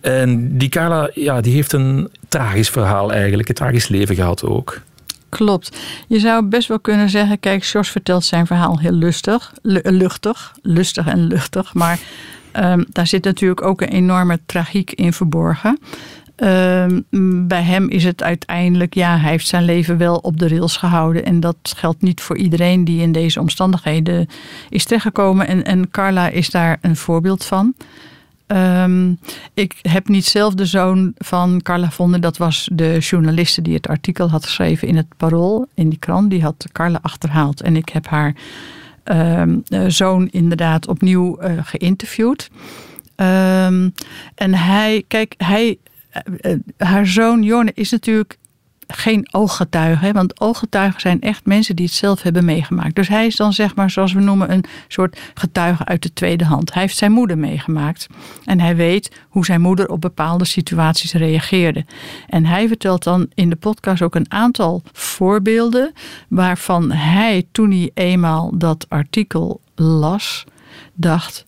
En 0.00 0.58
die 0.58 0.68
Carla, 0.68 1.10
ja, 1.14 1.40
die 1.40 1.54
heeft 1.54 1.72
een 1.72 2.10
tragisch 2.28 2.70
verhaal 2.70 3.12
eigenlijk, 3.12 3.48
een 3.48 3.54
tragisch 3.54 3.88
leven 3.88 4.14
gehad 4.14 4.44
ook. 4.44 4.80
Klopt. 5.28 5.76
Je 6.08 6.18
zou 6.18 6.44
best 6.44 6.68
wel 6.68 6.80
kunnen 6.80 7.10
zeggen: 7.10 7.40
kijk, 7.40 7.64
Jos 7.64 7.90
vertelt 7.90 8.24
zijn 8.24 8.46
verhaal 8.46 8.78
heel 8.78 8.92
lustig, 8.92 9.52
luchtig, 9.62 10.54
lustig 10.62 11.06
en 11.06 11.26
luchtig. 11.26 11.74
Maar 11.74 11.98
um, 12.52 12.86
daar 12.88 13.06
zit 13.06 13.24
natuurlijk 13.24 13.62
ook 13.62 13.80
een 13.80 13.88
enorme 13.88 14.40
tragiek 14.46 14.92
in 14.92 15.12
verborgen. 15.12 15.78
Um, 16.36 17.04
bij 17.48 17.62
hem 17.62 17.88
is 17.88 18.04
het 18.04 18.22
uiteindelijk, 18.22 18.94
ja, 18.94 19.18
hij 19.18 19.30
heeft 19.30 19.46
zijn 19.46 19.64
leven 19.64 19.98
wel 19.98 20.16
op 20.16 20.38
de 20.38 20.48
rails 20.48 20.76
gehouden. 20.76 21.24
En 21.24 21.40
dat 21.40 21.56
geldt 21.62 22.02
niet 22.02 22.20
voor 22.20 22.36
iedereen 22.36 22.84
die 22.84 23.00
in 23.02 23.12
deze 23.12 23.40
omstandigheden 23.40 24.28
is 24.68 24.84
terechtgekomen. 24.84 25.46
En, 25.46 25.64
en 25.64 25.90
Carla 25.90 26.28
is 26.28 26.50
daar 26.50 26.78
een 26.80 26.96
voorbeeld 26.96 27.44
van. 27.44 27.74
Um, 28.46 29.18
ik 29.54 29.78
heb 29.82 30.08
niet 30.08 30.24
zelf 30.24 30.54
de 30.54 30.66
zoon 30.66 31.12
van 31.18 31.62
Carla 31.62 31.90
vonden. 31.90 32.20
Dat 32.20 32.36
was 32.36 32.68
de 32.72 32.98
journaliste 32.98 33.62
die 33.62 33.74
het 33.74 33.88
artikel 33.88 34.30
had 34.30 34.44
geschreven 34.44 34.88
in 34.88 34.96
het 34.96 35.06
Parool, 35.16 35.66
in 35.74 35.88
die 35.88 35.98
krant. 35.98 36.30
Die 36.30 36.42
had 36.42 36.66
Carla 36.72 36.98
achterhaald. 37.02 37.60
En 37.60 37.76
ik 37.76 37.88
heb 37.88 38.06
haar 38.06 38.34
um, 39.04 39.62
zoon 39.86 40.28
inderdaad 40.28 40.88
opnieuw 40.88 41.42
uh, 41.42 41.50
geïnterviewd. 41.62 42.50
Um, 43.16 43.94
en 44.34 44.54
hij, 44.54 45.04
kijk, 45.08 45.34
hij, 45.36 45.78
uh, 46.40 46.56
haar 46.76 47.06
zoon 47.06 47.42
Jorne 47.42 47.72
is 47.74 47.90
natuurlijk 47.90 48.38
geen 48.86 49.28
ooggetuigen. 49.30 50.12
Want 50.12 50.40
ooggetuigen 50.40 51.00
zijn 51.00 51.20
echt 51.20 51.46
mensen 51.46 51.76
die 51.76 51.86
het 51.86 51.94
zelf 51.94 52.22
hebben 52.22 52.44
meegemaakt. 52.44 52.94
Dus 52.94 53.08
hij 53.08 53.26
is 53.26 53.36
dan 53.36 53.52
zeg 53.52 53.74
maar, 53.74 53.90
zoals 53.90 54.12
we 54.12 54.20
noemen, 54.20 54.52
een 54.52 54.64
soort 54.88 55.18
getuige 55.34 55.84
uit 55.84 56.02
de 56.02 56.12
tweede 56.12 56.44
hand. 56.44 56.72
Hij 56.72 56.82
heeft 56.82 56.96
zijn 56.96 57.12
moeder 57.12 57.38
meegemaakt. 57.38 58.06
En 58.44 58.60
hij 58.60 58.76
weet 58.76 59.16
hoe 59.28 59.44
zijn 59.44 59.60
moeder 59.60 59.88
op 59.88 60.00
bepaalde 60.00 60.44
situaties 60.44 61.12
reageerde. 61.12 61.84
En 62.28 62.44
hij 62.44 62.68
vertelt 62.68 63.04
dan 63.04 63.26
in 63.34 63.50
de 63.50 63.56
podcast 63.56 64.02
ook 64.02 64.14
een 64.14 64.32
aantal 64.32 64.82
voorbeelden 64.92 65.92
waarvan 66.28 66.90
hij 66.90 67.46
toen 67.52 67.70
hij 67.70 67.90
eenmaal 67.94 68.50
dat 68.58 68.86
artikel 68.88 69.60
las, 69.74 70.44
dacht: 70.94 71.44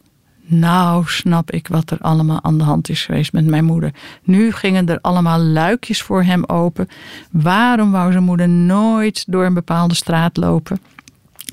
nou, 0.50 1.04
snap 1.06 1.50
ik 1.50 1.68
wat 1.68 1.90
er 1.90 1.98
allemaal 2.00 2.42
aan 2.42 2.58
de 2.58 2.64
hand 2.64 2.88
is 2.88 3.04
geweest 3.04 3.32
met 3.32 3.46
mijn 3.46 3.64
moeder. 3.64 3.94
Nu 4.22 4.52
gingen 4.52 4.88
er 4.88 4.98
allemaal 5.00 5.38
luikjes 5.38 6.02
voor 6.02 6.22
hem 6.22 6.44
open. 6.44 6.88
Waarom 7.30 7.90
wou 7.90 8.12
zijn 8.12 8.24
moeder 8.24 8.48
nooit 8.48 9.24
door 9.26 9.44
een 9.44 9.54
bepaalde 9.54 9.94
straat 9.94 10.36
lopen? 10.36 10.80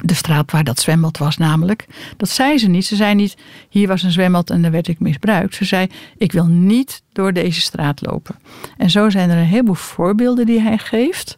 De 0.03 0.13
straat 0.13 0.51
waar 0.51 0.63
dat 0.63 0.79
zwembad 0.79 1.17
was, 1.17 1.37
namelijk. 1.37 1.87
Dat 2.17 2.29
zei 2.29 2.57
ze 2.57 2.67
niet. 2.67 2.85
Ze 2.85 2.95
zei 2.95 3.15
niet: 3.15 3.37
hier 3.69 3.87
was 3.87 4.03
een 4.03 4.11
zwembad 4.11 4.49
en 4.49 4.61
daar 4.61 4.71
werd 4.71 4.87
ik 4.87 4.99
misbruikt. 4.99 5.55
Ze 5.55 5.65
zei: 5.65 5.87
ik 6.17 6.31
wil 6.31 6.45
niet 6.45 7.01
door 7.13 7.33
deze 7.33 7.61
straat 7.61 8.01
lopen. 8.05 8.35
En 8.77 8.89
zo 8.89 9.09
zijn 9.09 9.29
er 9.29 9.37
een 9.37 9.43
heleboel 9.43 9.75
voorbeelden 9.75 10.45
die 10.45 10.61
hij 10.61 10.77
geeft. 10.77 11.37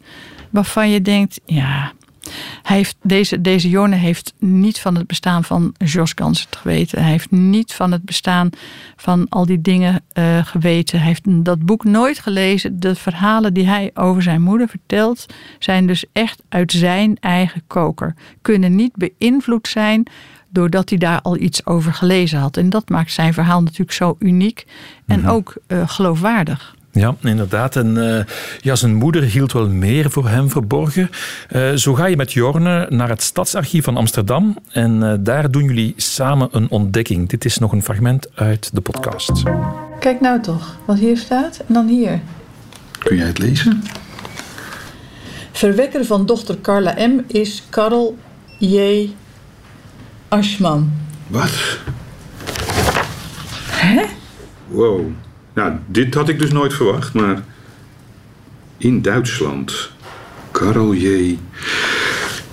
Waarvan 0.50 0.90
je 0.90 1.02
denkt: 1.02 1.40
ja, 1.44 1.92
hij 2.68 2.76
heeft, 2.76 2.96
deze, 3.02 3.40
deze 3.40 3.68
Jorne 3.68 3.96
heeft 3.96 4.34
niet 4.38 4.80
van 4.80 4.94
het 4.94 5.06
bestaan 5.06 5.44
van 5.44 5.74
Jos 5.84 6.12
Gansert 6.14 6.56
geweten. 6.56 7.02
Hij 7.02 7.10
heeft 7.10 7.30
niet 7.30 7.74
van 7.74 7.92
het 7.92 8.04
bestaan 8.04 8.50
van 8.96 9.26
al 9.28 9.46
die 9.46 9.60
dingen 9.60 10.02
uh, 10.18 10.46
geweten. 10.46 10.98
Hij 10.98 11.06
heeft 11.06 11.44
dat 11.44 11.66
boek 11.66 11.84
nooit 11.84 12.18
gelezen. 12.18 12.80
De 12.80 12.94
verhalen 12.94 13.54
die 13.54 13.66
hij 13.66 13.90
over 13.94 14.22
zijn 14.22 14.42
moeder 14.42 14.68
vertelt, 14.68 15.26
zijn 15.58 15.86
dus 15.86 16.04
echt 16.12 16.42
uit 16.48 16.72
zijn 16.72 17.16
eigen 17.20 17.62
koker. 17.66 18.14
Kunnen 18.42 18.74
niet 18.74 18.92
beïnvloed 18.96 19.68
zijn 19.68 20.06
doordat 20.48 20.88
hij 20.88 20.98
daar 20.98 21.20
al 21.20 21.36
iets 21.36 21.66
over 21.66 21.94
gelezen 21.94 22.38
had. 22.38 22.56
En 22.56 22.70
dat 22.70 22.88
maakt 22.88 23.12
zijn 23.12 23.34
verhaal 23.34 23.62
natuurlijk 23.62 23.92
zo 23.92 24.16
uniek 24.18 24.66
en 25.06 25.20
mhm. 25.20 25.28
ook 25.28 25.56
uh, 25.68 25.88
geloofwaardig. 25.88 26.76
Ja, 26.92 27.14
inderdaad. 27.22 27.76
En 27.76 27.96
uh, 27.96 28.20
ja, 28.60 28.76
zijn 28.76 28.94
moeder 28.94 29.22
hield 29.22 29.52
wel 29.52 29.68
meer 29.68 30.10
voor 30.10 30.28
hem 30.28 30.50
verborgen. 30.50 31.10
Uh, 31.50 31.72
zo 31.72 31.94
ga 31.94 32.06
je 32.06 32.16
met 32.16 32.32
Jorne 32.32 32.86
naar 32.88 33.08
het 33.08 33.22
Stadsarchief 33.22 33.84
van 33.84 33.96
Amsterdam 33.96 34.56
en 34.72 35.02
uh, 35.02 35.14
daar 35.20 35.50
doen 35.50 35.64
jullie 35.64 35.94
samen 35.96 36.48
een 36.52 36.70
ontdekking. 36.70 37.28
Dit 37.28 37.44
is 37.44 37.58
nog 37.58 37.72
een 37.72 37.82
fragment 37.82 38.28
uit 38.34 38.70
de 38.72 38.80
podcast. 38.80 39.42
Kijk 40.00 40.20
nou 40.20 40.40
toch, 40.40 40.76
wat 40.84 40.98
hier 40.98 41.16
staat 41.16 41.58
en 41.66 41.74
dan 41.74 41.86
hier. 41.86 42.20
Kun 42.98 43.16
jij 43.16 43.26
het 43.26 43.38
lezen? 43.38 43.82
Verwekker 45.52 46.04
van 46.04 46.26
dochter 46.26 46.60
Carla 46.60 46.94
M. 46.98 47.20
is 47.26 47.62
Karel 47.70 48.16
J. 48.58 49.08
Aschman. 50.28 50.92
Wat? 51.26 51.78
Hè? 53.70 54.04
Wow. 54.66 55.10
Nou, 55.58 55.72
dit 55.86 56.14
had 56.14 56.28
ik 56.28 56.38
dus 56.38 56.52
nooit 56.52 56.74
verwacht, 56.74 57.14
maar... 57.14 57.42
In 58.76 59.02
Duitsland. 59.02 59.90
Karel 60.50 60.94
J. 60.94 61.38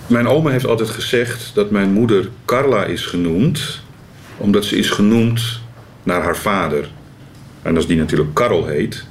Mijn 0.08 0.28
oma 0.28 0.50
heeft 0.50 0.66
altijd 0.66 0.90
gezegd 0.90 1.52
dat 1.54 1.72
mijn 1.72 1.92
moeder 1.92 2.30
Carla 2.46 2.86
is 2.86 3.06
genoemd... 3.06 3.82
omdat 4.38 4.66
ze 4.66 4.78
is 4.78 4.90
genoemd 4.90 5.60
naar 6.04 6.22
haar 6.22 6.38
vader. 6.38 6.90
En 7.62 7.76
als 7.76 7.88
die 7.88 7.98
natuurlijk 7.98 8.34
Karel 8.34 8.66
heet... 8.66 9.06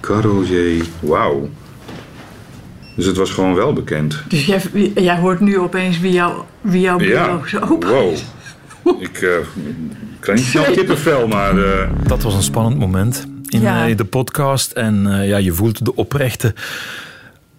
Karel 0.00 0.44
J. 0.44 0.82
Wauw. 1.00 1.48
Dus 2.96 3.06
het 3.06 3.16
was 3.16 3.30
gewoon 3.30 3.54
wel 3.54 3.72
bekend. 3.72 4.22
Dus 4.28 4.46
jij, 4.46 4.62
jij 4.94 5.18
hoort 5.18 5.40
nu 5.40 5.58
opeens 5.58 6.00
wie, 6.00 6.12
jou, 6.12 6.42
wie 6.60 6.80
jouw 6.80 7.00
Ja, 7.00 7.24
biologische 7.24 7.70
opa 7.70 7.88
wow. 7.88 8.12
is. 8.12 8.24
Ik 8.98 9.20
uh, 9.20 9.30
krijg 10.20 10.38
niet 10.38 10.48
snel 10.48 10.64
kippenvel, 10.72 11.28
maar... 11.28 11.58
eh, 11.64 11.90
Dat 12.06 12.22
was 12.22 12.34
een 12.34 12.42
spannend 12.42 12.78
moment 12.78 13.26
in 13.48 13.60
Ja. 13.60 13.88
eh, 13.88 13.96
de 13.96 14.04
podcast. 14.04 14.72
En 14.72 15.06
eh, 15.20 15.28
ja, 15.28 15.36
je 15.36 15.52
voelt 15.52 15.84
de 15.84 15.94
oprechte 15.94 16.54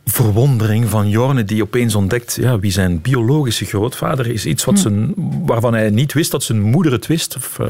verwondering 0.05 0.89
van 0.89 1.09
Jorne 1.09 1.43
die 1.43 1.61
opeens 1.63 1.95
ontdekt 1.95 2.35
ja, 2.41 2.59
wie 2.59 2.71
zijn 2.71 3.01
biologische 3.01 3.65
grootvader 3.65 4.27
is. 4.27 4.45
Iets 4.45 4.65
wat 4.65 4.79
zijn, 4.79 5.13
waarvan 5.45 5.73
hij 5.73 5.89
niet 5.89 6.13
wist 6.13 6.31
dat 6.31 6.43
zijn 6.43 6.61
moeder 6.61 6.91
het 6.91 7.07
wist. 7.07 7.35
Of, 7.35 7.59
eh, 7.59 7.67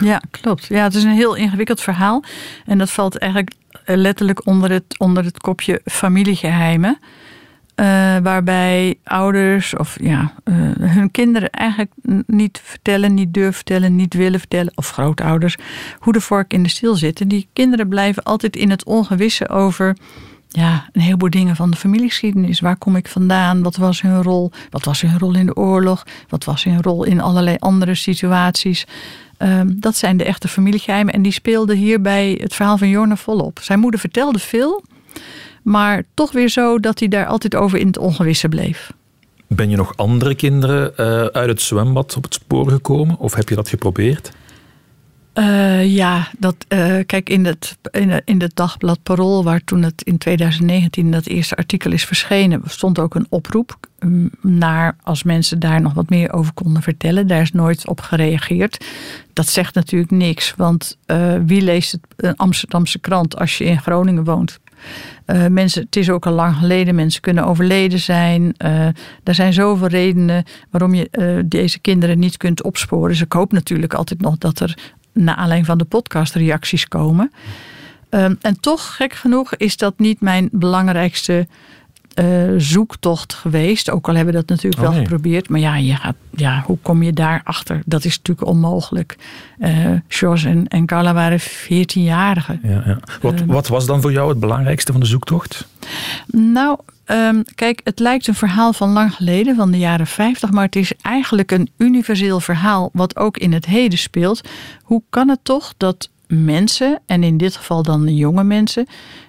Ja, 0.00 0.22
klopt. 0.30 0.66
Ja, 0.68 0.82
het 0.82 0.94
is 0.94 1.02
een 1.02 1.10
heel 1.10 1.34
ingewikkeld 1.34 1.80
verhaal. 1.80 2.24
En 2.66 2.78
dat 2.78 2.90
valt 2.90 3.18
eigenlijk 3.18 3.52
letterlijk 3.84 4.46
onder 4.46 4.70
het, 4.70 4.84
onder 4.98 5.24
het 5.24 5.38
kopje 5.38 5.80
familiegeheimen. 5.84 6.98
Eh, 7.78 8.16
waarbij 8.22 8.98
ouders 9.04 9.76
of 9.76 9.96
ja, 10.00 10.32
eh, 10.44 10.54
hun 10.78 11.10
kinderen 11.10 11.50
eigenlijk 11.50 11.92
niet 12.26 12.60
vertellen, 12.64 13.14
niet 13.14 13.34
durven 13.34 13.54
vertellen, 13.54 13.96
niet 13.96 14.14
willen 14.14 14.38
vertellen, 14.38 14.72
of 14.74 14.90
grootouders, 14.90 15.56
hoe 15.98 16.12
de 16.12 16.20
vork 16.20 16.52
in 16.52 16.62
de 16.62 16.68
steel 16.68 16.94
zitten. 16.94 17.28
Die 17.28 17.48
kinderen 17.52 17.88
blijven 17.88 18.22
altijd 18.22 18.56
in 18.56 18.70
het 18.70 18.84
ongewisse 18.84 19.48
over 19.48 19.96
ja, 20.48 20.88
een 20.92 21.00
heleboel 21.00 21.30
dingen 21.30 21.56
van 21.56 21.70
de 21.70 21.76
familiegeschiedenis. 21.76 22.60
Waar 22.60 22.76
kom 22.76 22.96
ik 22.96 23.08
vandaan? 23.08 23.62
Wat 23.62 23.76
was 23.76 24.00
hun 24.00 24.22
rol? 24.22 24.50
Wat 24.70 24.84
was 24.84 25.00
hun 25.00 25.18
rol 25.18 25.34
in 25.34 25.46
de 25.46 25.56
oorlog? 25.56 26.06
Wat 26.28 26.44
was 26.44 26.64
hun 26.64 26.82
rol 26.82 27.04
in 27.04 27.20
allerlei 27.20 27.56
andere 27.58 27.94
situaties? 27.94 28.86
Ehm, 29.36 29.68
dat 29.74 29.96
zijn 29.96 30.16
de 30.16 30.24
echte 30.24 30.48
familiegeheimen. 30.48 31.14
En 31.14 31.22
die 31.22 31.32
speelden 31.32 31.76
hier 31.76 32.00
bij 32.00 32.38
het 32.40 32.54
verhaal 32.54 32.78
van 32.78 32.88
Jorne 32.88 33.16
volop. 33.16 33.58
Zijn 33.62 33.78
moeder 33.78 34.00
vertelde 34.00 34.38
veel, 34.38 34.84
maar 35.70 36.02
toch 36.14 36.32
weer 36.32 36.48
zo 36.48 36.78
dat 36.80 36.98
hij 36.98 37.08
daar 37.08 37.26
altijd 37.26 37.54
over 37.54 37.78
in 37.78 37.86
het 37.86 37.98
ongewisse 37.98 38.48
bleef. 38.48 38.92
ben 39.46 39.70
je 39.70 39.76
nog 39.76 39.96
andere 39.96 40.34
kinderen 40.34 40.96
eh, 40.96 41.06
uit 41.24 41.48
het 41.48 41.60
zwembad 41.60 42.16
op 42.16 42.22
het 42.22 42.34
spoor 42.34 42.70
gekomen? 42.70 43.18
Of 43.18 43.34
heb 43.34 43.48
je 43.48 43.54
dat 43.54 43.68
geprobeerd? 43.68 44.30
Eh, 45.32 45.94
ja, 45.94 46.28
dat, 46.38 46.54
eh, 46.68 46.96
kijk, 47.06 47.28
in 47.30 47.44
het, 47.44 47.78
in, 47.90 48.10
het- 48.10 48.22
in 48.24 48.40
het 48.40 48.56
dagblad 48.56 49.02
Parool, 49.02 49.44
waar 49.44 49.60
toen 49.64 49.82
het 49.82 50.02
in 50.02 50.18
2019 50.18 51.10
dat 51.10 51.26
eerste 51.26 51.56
artikel 51.56 51.92
is 51.92 52.04
verschenen, 52.04 52.60
stond 52.64 52.98
ook 52.98 53.14
een 53.14 53.26
oproep 53.28 53.76
mm, 54.00 54.30
naar 54.40 54.96
als 55.02 55.22
mensen 55.22 55.58
daar 55.58 55.80
nog 55.80 55.92
wat 55.94 56.08
meer 56.10 56.32
over 56.32 56.52
konden 56.52 56.82
vertellen. 56.82 57.26
Daar 57.26 57.40
is 57.42 57.52
nooit 57.52 57.88
op 57.88 58.00
gereageerd. 58.00 58.84
Dat 59.32 59.46
zegt 59.48 59.74
natuurlijk 59.74 60.10
niks, 60.10 60.54
want 60.56 60.98
wie 61.46 61.62
leest 61.62 61.92
het, 61.92 62.00
een 62.16 62.36
Amsterdamse 62.36 62.98
krant 62.98 63.36
als 63.38 63.58
je 63.58 63.64
in 63.64 63.80
Groningen 63.80 64.24
woont? 64.24 64.58
Eh, 65.24 65.46
mensen, 65.46 65.82
het 65.82 65.96
is 65.96 66.10
ook 66.10 66.26
al 66.26 66.32
lang 66.32 66.56
geleden, 66.56 66.94
mensen 66.94 67.20
kunnen 67.20 67.44
overleden 67.44 67.98
zijn. 67.98 68.54
Eh, 68.56 68.86
er 69.24 69.34
zijn 69.34 69.52
zoveel 69.52 69.86
redenen 69.88 70.44
waarom 70.70 70.94
je 70.94 71.08
eh, 71.10 71.38
deze 71.44 71.78
kinderen 71.78 72.18
niet 72.18 72.36
kunt 72.36 72.62
opsporen. 72.62 73.08
Dus 73.08 73.20
ik 73.20 73.32
hoop 73.32 73.52
natuurlijk 73.52 73.94
altijd 73.94 74.20
nog 74.20 74.38
dat 74.38 74.60
er 74.60 74.78
naar 75.12 75.34
aanleiding 75.34 75.66
van 75.66 75.78
de 75.78 75.84
podcast 75.84 76.34
reacties 76.34 76.88
komen. 76.88 77.32
Ehm, 78.08 78.34
en 78.40 78.60
toch, 78.60 78.96
gek 78.96 79.12
genoeg, 79.12 79.54
is 79.54 79.76
dat 79.76 79.98
niet 79.98 80.20
mijn 80.20 80.48
belangrijkste 80.52 81.46
eh, 82.18 82.24
zoektocht 82.56 83.34
geweest. 83.34 83.90
Ook 83.90 84.08
al 84.08 84.14
hebben 84.14 84.34
we 84.34 84.40
dat 84.40 84.48
natuurlijk 84.48 84.82
Oh, 84.82 84.88
wel 84.88 84.98
geprobeerd. 84.98 85.48
Maar 85.48 85.60
ja, 85.60 85.76
je 85.76 85.94
gaat, 85.94 86.14
ja, 86.30 86.62
hoe 86.66 86.78
kom 86.82 87.02
je 87.02 87.12
daarachter? 87.12 87.82
Dat 87.86 88.04
is 88.04 88.16
natuurlijk 88.16 88.48
onmogelijk. 88.48 89.16
Eh 89.58 89.76
George 90.08 90.48
en, 90.48 90.66
en 90.68 90.86
Carla 90.86 91.14
waren 91.14 91.40
14-jarigen. 91.40 92.60
Ja, 92.62 92.82
ja. 92.86 92.98
Wat, 93.20 93.34
Ehm. 93.34 93.46
wat 93.46 93.68
was 93.68 93.86
dan 93.86 94.00
voor 94.00 94.12
jou 94.12 94.28
het 94.28 94.40
belangrijkste 94.40 94.92
van 94.92 95.00
de 95.00 95.06
zoektocht? 95.06 95.68
Nou, 96.26 96.78
ehm, 97.04 97.42
kijk, 97.54 97.80
het 97.84 97.98
lijkt 97.98 98.26
een 98.26 98.34
verhaal 98.34 98.72
van 98.72 98.90
lang 98.92 99.14
geleden, 99.14 99.56
van 99.56 99.70
de 99.70 99.78
jaren 99.78 100.06
50, 100.06 100.50
maar 100.50 100.64
het 100.64 100.76
is 100.76 100.92
eigenlijk 101.02 101.50
een 101.50 101.70
universeel 101.76 102.40
verhaal 102.40 102.90
wat 102.92 103.16
ook 103.16 103.36
in 103.36 103.52
het 103.52 103.64
heden 103.66 103.98
speelt. 103.98 104.40
Hoe 104.82 105.02
kan 105.10 105.28
het 105.28 105.40
toch 105.42 105.74
dat 105.76 106.08
mensen, 106.28 107.00
en 107.06 107.22
in 107.22 107.36
dit 107.36 107.56
geval 107.56 107.82
dan 107.82 108.14
jonge 108.14 108.44
mensen, 108.44 108.86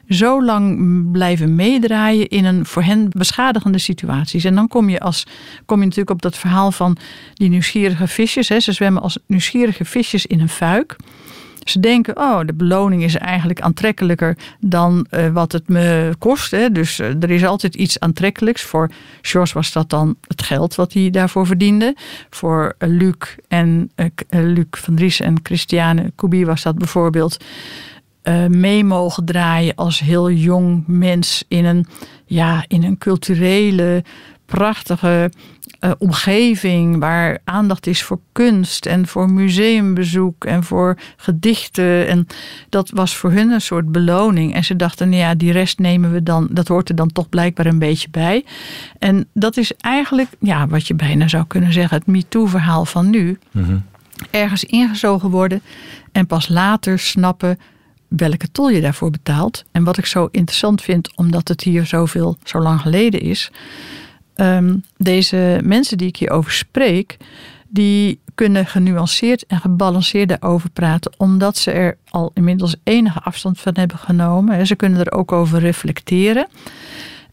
zo 0.10 0.44
lang 0.44 1.12
blijven 1.12 1.56
meedraaien 1.56 2.28
in 2.28 2.46
een 2.46 2.66
voor 2.66 2.84
hen 2.84 3.08
beschadigende 3.10 3.78
situaties? 3.78 4.44
En 4.44 4.56
dan 4.56 4.68
kom 4.68 4.90
je, 4.90 5.00
als, 5.00 5.26
kom 5.66 5.78
je 5.78 5.84
natuurlijk 5.84 6.10
op 6.10 6.22
dat 6.22 6.38
verhaal 6.38 6.72
van 6.72 6.98
die 7.34 7.50
nieuwsgierige 7.50 8.08
visjes. 8.08 8.50
Hè. 8.50 8.60
Ze 8.60 8.72
zwemmen 8.72 9.02
als 9.02 9.18
nieuwsgierige 9.26 9.86
visjes 9.86 10.26
in 10.26 10.40
een 10.40 10.50
fuik. 10.50 10.96
Ze 11.70 11.80
denken, 11.80 12.18
oh, 12.18 12.40
de 12.46 12.54
beloning 12.54 13.04
is 13.04 13.16
eigenlijk 13.16 13.62
aantrekkelijker 13.62 14.38
dan 14.60 15.06
eh, 15.10 15.28
wat 15.28 15.52
het 15.52 15.68
me 15.68 16.14
kost. 16.20 16.52
Hè. 16.52 16.72
Dus 16.72 17.00
eh, 17.00 17.24
er 17.24 17.32
is 17.32 17.46
altijd 17.46 17.76
iets 17.76 18.00
aantrekkelijks. 18.00 18.62
Voor 18.62 18.90
George 19.22 19.54
was 19.54 19.72
dat 19.72 19.90
dan 19.90 20.16
het 20.28 20.42
geld 20.42 20.76
wat 20.76 20.94
hij 20.94 21.10
daarvoor 21.10 21.46
verdiende. 21.46 21.96
Voor 22.30 22.76
eh, 22.78 22.90
Luc, 22.90 23.36
en, 23.48 23.92
Luc 24.30 24.66
van 24.70 24.96
Dries 24.96 25.20
en 25.20 25.40
Christiane 25.44 26.12
Kubi 26.16 26.46
was 26.46 26.62
dat 26.62 26.78
bijvoorbeeld 26.78 27.38
eh, 28.22 28.46
mee 28.46 28.84
mogen 28.84 29.26
draaien 29.26 29.76
als 29.76 30.00
heel 30.00 30.32
jong 30.32 30.84
mens 30.88 31.44
in 31.48 31.66
een, 31.66 31.86
ja, 32.26 32.64
in 32.68 32.84
een 32.84 32.98
culturele, 32.98 34.04
prachtige 34.46 35.32
eh, 35.80 35.92
omgeving 35.98 37.00
waar 37.00 37.38
aandacht 37.44 37.88
is 37.88 38.04
voor 38.04 38.20
kunst 38.32 38.86
en 38.86 39.08
voor 39.08 39.32
museumbezoek 39.32 40.46
en 40.46 40.64
voor 40.64 40.98
gedichten. 41.18 42.08
En 42.08 42.28
dat 42.70 42.90
was 42.90 43.16
voor 43.16 43.32
hun 43.32 43.52
een 43.52 43.62
soort 43.62 43.92
beloning. 43.92 44.54
En 44.54 44.64
ze 44.64 44.76
dachten, 44.76 45.10
nou 45.10 45.22
ja, 45.22 45.36
die 45.36 45.52
rest 45.52 45.80
nemen 45.80 46.12
we 46.12 46.24
dan, 46.24 46.48
dat 46.52 46.68
hoort 46.68 46.90
er 46.90 46.96
dan 46.96 47.12
toch 47.12 47.30
blijkbaar 47.30 47.66
een 47.66 47.80
beetje 47.80 48.10
bij. 48.10 48.46
En 49.00 49.28
dat 49.34 49.58
is 49.58 49.74
eigenlijk, 49.76 50.30
ja, 50.40 50.68
wat 50.68 50.88
je 50.88 50.94
bijna 50.94 51.28
zou 51.28 51.46
kunnen 51.48 51.74
zeggen, 51.74 51.98
het 51.98 52.08
MeToo-verhaal 52.08 52.86
van 52.86 53.10
nu. 53.10 53.40
Ergens 54.32 54.64
ingezogen 54.64 55.30
worden 55.30 55.62
en 56.12 56.28
pas 56.28 56.48
later 56.48 57.00
snappen 57.00 57.58
welke 58.08 58.52
tol 58.52 58.70
je 58.70 58.82
daarvoor 58.82 59.12
betaalt. 59.12 59.64
En 59.72 59.84
wat 59.84 59.98
ik 59.98 60.06
zo 60.06 60.28
interessant 60.32 60.82
vind, 60.82 61.16
omdat 61.16 61.48
het 61.48 61.62
hier 61.62 61.86
zoveel, 61.86 62.38
zo 62.44 62.60
lang 62.60 62.82
geleden 62.82 63.22
is. 63.22 63.52
Ehm, 64.40 64.76
deze 64.98 65.60
mensen 65.64 65.98
die 65.98 66.08
ik 66.08 66.16
hierover 66.16 66.52
spreek, 66.52 67.18
die 67.68 68.20
kunnen 68.36 68.66
genuanceerd 68.66 69.46
en 69.46 69.60
gebalanceerd 69.60 70.30
daarover 70.30 70.70
praten, 70.70 71.14
omdat 71.18 71.58
ze 71.58 71.72
er 71.72 71.98
al 72.10 72.32
inmiddels 72.34 72.76
enige 72.84 73.20
afstand 73.20 73.60
van 73.60 73.74
hebben 73.76 73.98
genomen. 73.98 74.68
Ze 74.68 74.76
kunnen 74.76 75.00
er 75.00 75.12
ook 75.12 75.32
over 75.32 75.60
reflecteren. 75.60 76.48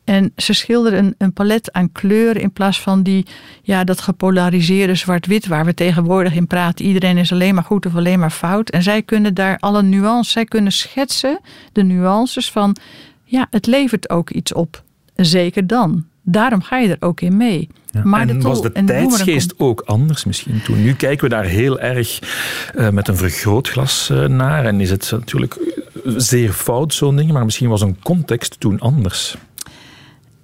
En 0.05 0.33
ze 0.37 0.53
schilderen 0.53 0.99
een, 0.99 1.15
een 1.19 1.33
palet 1.33 1.73
aan 1.73 1.93
kleuren 1.93 2.43
in 2.43 2.53
plaats 2.53 2.81
van 2.81 3.03
die, 3.03 3.27
ja, 3.63 3.85
dat 3.85 4.01
gepolariseerde 4.01 4.95
zwart-wit 4.95 5.47
waar 5.47 5.65
we 5.65 5.75
tegenwoordig 5.75 6.35
in 6.35 6.47
praten. 6.47 6.85
Iedereen 6.85 7.19
is 7.19 7.33
alleen 7.33 7.55
maar 7.55 7.65
goed 7.65 7.87
of 7.87 7.97
alleen 7.97 8.19
maar 8.19 8.31
fout. 8.31 8.71
En 8.71 8.83
zij 8.83 9.03
kunnen 9.03 9.35
daar 9.35 9.57
alle 9.59 9.83
nuances, 9.83 10.33
zij 10.33 10.45
kunnen 10.45 10.73
schetsen 10.73 11.41
de 11.73 11.83
nuances 11.83 12.51
van, 12.51 12.77
ja, 13.25 13.47
het 13.51 13.67
levert 13.67 14.11
ook 14.11 14.31
iets 14.31 14.53
op. 14.53 14.83
Zeker 15.17 15.67
dan. 15.67 16.05
Daarom 16.29 16.63
ga 16.63 16.79
je 16.79 16.89
er 16.89 17.07
ook 17.07 17.21
in 17.21 17.37
mee. 17.37 17.69
Ja. 17.91 18.01
Maar 18.05 18.21
en 18.21 18.27
de 18.27 18.37
tol- 18.37 18.51
was 18.51 18.63
de 18.63 18.73
en 18.73 18.87
de 18.87 18.93
boemerang 18.93 19.11
tijdsgeest 19.17 19.55
ook 19.57 19.81
anders 19.81 20.25
misschien 20.25 20.63
toen? 20.63 20.83
Nu 20.83 20.95
kijken 20.95 21.25
we 21.29 21.35
daar 21.35 21.45
heel 21.45 21.81
erg 21.81 22.19
eh, 22.75 22.89
met 22.89 23.09
een 23.09 23.17
vergrootglas 23.17 24.11
eh, 24.11 24.25
naar. 24.25 24.65
En 24.65 24.81
is 24.81 24.91
het 24.91 25.11
natuurlijk 25.11 25.59
zeer 26.17 26.53
fout, 26.53 26.95
zo'n 26.95 27.17
ding. 27.17 27.33
Maar 27.33 27.45
misschien 27.45 27.69
was 27.69 27.81
een 27.81 27.97
context 28.03 28.61
toen 28.61 28.81
anders. 28.81 29.37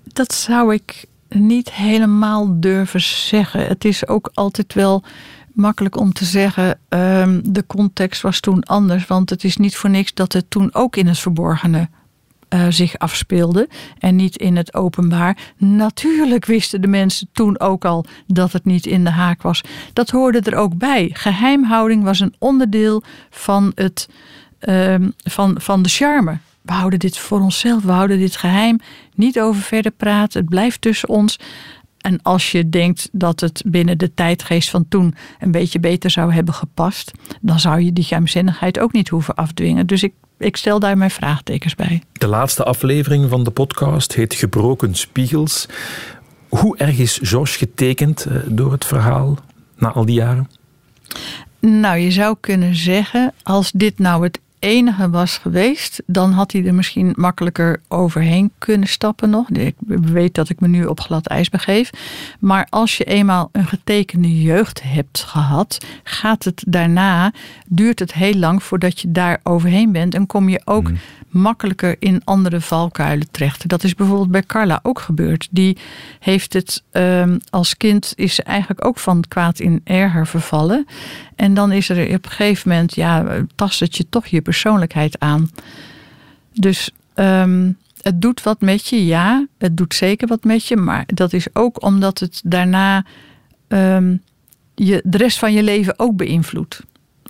Dat 0.04 0.34
zou 0.34 0.74
ik 0.74 1.04
niet 1.28 1.72
helemaal 1.72 2.60
durven 2.60 3.00
zeggen. 3.00 3.66
Het 3.66 3.84
is 3.84 4.06
ook 4.08 4.30
altijd 4.34 4.74
wel 4.74 5.02
makkelijk 5.52 5.96
om 5.96 6.12
te 6.12 6.24
zeggen. 6.24 6.78
ehm, 6.88 7.40
de 7.44 7.66
context 7.66 8.22
was 8.22 8.40
toen 8.40 8.62
anders. 8.62 9.06
Want 9.06 9.30
het 9.30 9.44
is 9.44 9.56
niet 9.56 9.76
voor 9.76 9.90
niks 9.90 10.14
dat 10.14 10.32
het 10.32 10.44
toen 10.48 10.74
ook 10.74 10.96
in 10.96 11.06
het 11.06 11.18
verborgene 11.18 11.88
eh, 12.52 12.66
zich 12.68 12.98
afspeelde. 12.98 13.68
En 13.98 14.16
niet 14.16 14.36
in 14.36 14.56
het 14.56 14.74
openbaar. 14.74 15.36
Natuurlijk 15.56 16.44
wisten 16.44 16.80
de 16.80 16.86
mensen 16.86 17.28
toen 17.32 17.60
ook 17.60 17.84
al 17.84 18.04
dat 18.26 18.52
het 18.52 18.64
niet 18.64 18.86
in 18.86 19.04
de 19.04 19.10
haak 19.10 19.42
was. 19.42 19.60
Dat 19.92 20.10
hoorde 20.10 20.40
er 20.40 20.56
ook 20.56 20.76
bij. 20.78 21.10
Geheimhouding 21.12 22.04
was 22.04 22.20
een 22.20 22.34
onderdeel 22.38 23.02
van, 23.30 23.72
het, 23.74 24.08
ehm, 24.58 25.08
van, 25.24 25.60
van 25.60 25.82
de 25.82 25.88
charme 25.88 26.38
we 26.62 26.72
houden 26.72 26.98
dit 26.98 27.18
voor 27.18 27.40
onszelf, 27.40 27.82
we 27.82 27.92
houden 27.92 28.18
dit 28.18 28.36
geheim. 28.36 28.78
Niet 29.14 29.40
over 29.40 29.62
verder 29.62 29.92
praten, 29.92 30.40
het 30.40 30.48
blijft 30.48 30.80
tussen 30.80 31.08
ons. 31.08 31.38
En 31.98 32.22
als 32.22 32.52
je 32.52 32.68
denkt 32.68 33.08
dat 33.12 33.40
het 33.40 33.62
binnen 33.66 33.98
de 33.98 34.14
tijdgeest 34.14 34.70
van 34.70 34.88
toen 34.88 35.14
een 35.38 35.50
beetje 35.50 35.80
beter 35.80 36.10
zou 36.10 36.32
hebben 36.32 36.54
gepast, 36.54 37.12
dan 37.40 37.60
zou 37.60 37.80
je 37.80 37.92
die 37.92 38.04
geheimzinnigheid 38.04 38.78
ook 38.78 38.92
niet 38.92 39.08
hoeven 39.08 39.34
afdwingen. 39.34 39.86
Dus 39.86 40.02
ik, 40.02 40.12
ik 40.42 40.57
stel 40.57 40.78
daar 40.78 40.98
mijn 40.98 41.11
vraagtekens 41.11 41.74
bij. 41.74 42.02
De 42.12 42.26
laatste 42.26 42.64
aflevering 42.64 43.28
van 43.28 43.44
de 43.44 43.50
podcast 43.50 44.14
heet 44.14 44.35
Gebroken 44.35 44.94
Spiegels. 44.94 45.66
Hoe 46.48 46.76
erg 46.76 46.98
is 46.98 47.18
Georges 47.22 47.57
getekend 47.57 48.24
eh, 48.24 48.37
door 48.46 48.72
het 48.72 48.85
verhaal 48.85 49.38
na 49.76 49.92
al 49.92 50.05
die 50.05 50.14
jaren? 50.14 50.50
Nou, 51.61 51.98
je 51.98 52.11
zou 52.11 52.37
kunnen 52.40 52.74
zeggen, 52.74 53.33
als 53.42 53.72
dit 53.74 53.98
nou 53.98 54.24
het 54.24 54.40
enige 54.62 55.11
was 55.11 55.38
geweest, 55.38 56.03
dan 56.07 56.33
had 56.33 56.53
hij 56.53 56.64
er 56.64 56.75
misschien 56.75 57.12
makkelijker 57.16 57.81
overheen 57.88 58.53
kunnen 58.59 58.88
stappen 58.88 59.31
nog. 59.31 59.51
Ik 59.51 59.75
weet 59.87 60.35
dat 60.35 60.48
ik 60.48 60.61
me 60.61 60.68
nu 60.68 60.85
op 60.85 61.01
glad 61.01 61.27
ijs 61.27 61.48
begeef. 61.48 61.90
Maar 62.40 62.66
als 62.70 62.96
je 62.96 63.05
eenmaal 63.05 63.48
een 63.53 63.66
getekende 63.66 64.42
jeugd 64.42 64.83
hebt 64.83 65.22
gehad, 65.22 65.79
gaat 66.03 66.44
het 66.44 66.64
daarna, 66.68 67.33
duurt 67.66 67.98
het 67.98 68.12
heel 68.12 68.35
lang 68.35 68.62
voordat 68.62 69.01
je 69.01 69.12
daar 69.12 69.40
overheen 69.42 69.92
bent. 69.92 70.14
En 70.14 70.27
kom 70.27 70.48
je 70.48 70.61
ook 70.64 70.90
mm. 70.90 70.98
makkelijker 71.29 71.96
in 71.98 72.20
andere 72.25 72.61
valkuilen 72.61 73.31
terecht. 73.31 73.68
Dat 73.68 73.85
is 73.85 73.94
bijvoorbeeld 73.94 74.31
bij 74.31 74.42
Carla 74.42 74.81
ook 74.83 75.01
gebeurd. 75.01 75.48
Die 75.51 75.77
heeft 76.18 76.53
het 76.53 76.83
um, 76.92 77.40
als 77.51 77.77
kind, 77.77 78.12
is 78.16 78.35
ze 78.35 78.42
eigenlijk 78.42 78.85
ook 78.85 78.98
van 78.98 79.25
kwaad 79.29 79.61
in 79.61 79.81
erger 79.85 80.27
vervallen. 80.27 80.87
En 81.42 81.55
dan 81.55 81.72
is 81.72 81.88
er 81.88 82.14
op 82.14 82.24
een 82.24 82.31
gegeven 82.31 82.68
moment, 82.70 82.94
ja, 82.94 83.44
tast 83.55 83.81
het 83.81 83.96
je 83.96 84.09
toch 84.09 84.26
je 84.26 84.40
persoonlijkheid 84.40 85.18
aan. 85.18 85.50
Dus 86.52 86.90
um, 87.14 87.78
het 88.00 88.20
doet 88.20 88.42
wat 88.42 88.61
met 88.61 88.87
je, 88.87 89.07
ja, 89.07 89.46
het 89.59 89.76
doet 89.76 89.94
zeker 89.94 90.28
wat 90.28 90.44
met 90.44 90.66
je, 90.66 90.76
maar 90.76 91.05
dat 91.07 91.33
is 91.33 91.46
ook 91.52 91.83
omdat 91.83 92.18
het 92.18 92.40
daarna 92.44 93.05
um, 93.68 94.22
je, 94.74 95.02
de 95.05 95.16
rest 95.16 95.38
van 95.38 95.52
je 95.52 95.62
leven 95.62 95.98
ook 95.98 96.16
beïnvloedt. 96.16 96.81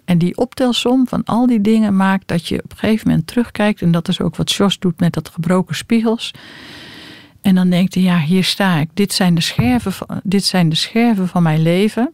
En 0.04 0.18
die 0.18 0.36
optelsom 0.36 1.08
van 1.08 1.24
al 1.24 1.46
die 1.46 1.60
dingen 1.60 1.96
maakt 1.96 2.28
dat 2.28 2.48
je 2.48 2.62
op 2.62 2.70
een 2.70 2.78
gegeven 2.78 3.08
moment 3.08 3.26
terugkijkt. 3.26 3.82
En 3.82 3.90
dat 3.90 4.08
is 4.08 4.20
ook 4.20 4.36
wat 4.36 4.52
Jos 4.52 4.78
doet 4.78 5.00
met 5.00 5.12
dat 5.12 5.28
gebroken 5.28 5.76
spiegels. 5.76 6.30
En 7.40 7.54
dan 7.54 7.70
denkt 7.70 7.94
hij, 7.94 8.02
ja, 8.02 8.18
hier 8.18 8.44
sta 8.44 8.76
ik. 8.76 8.88
Dit 8.94 9.12
zijn 9.12 9.34
de 9.34 9.40
scherven 9.40 9.92
van, 9.92 10.20
dit 10.22 10.44
zijn 10.44 10.68
de 10.68 10.76
scherven 10.76 11.28
van 11.28 11.42
mijn 11.42 11.62
leven. 11.62 12.12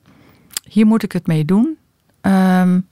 Hier 0.68 0.86
moet 0.86 1.02
ik 1.02 1.12
het 1.12 1.26
mee 1.26 1.44
doen. 1.44 1.76
Um, 2.28 2.86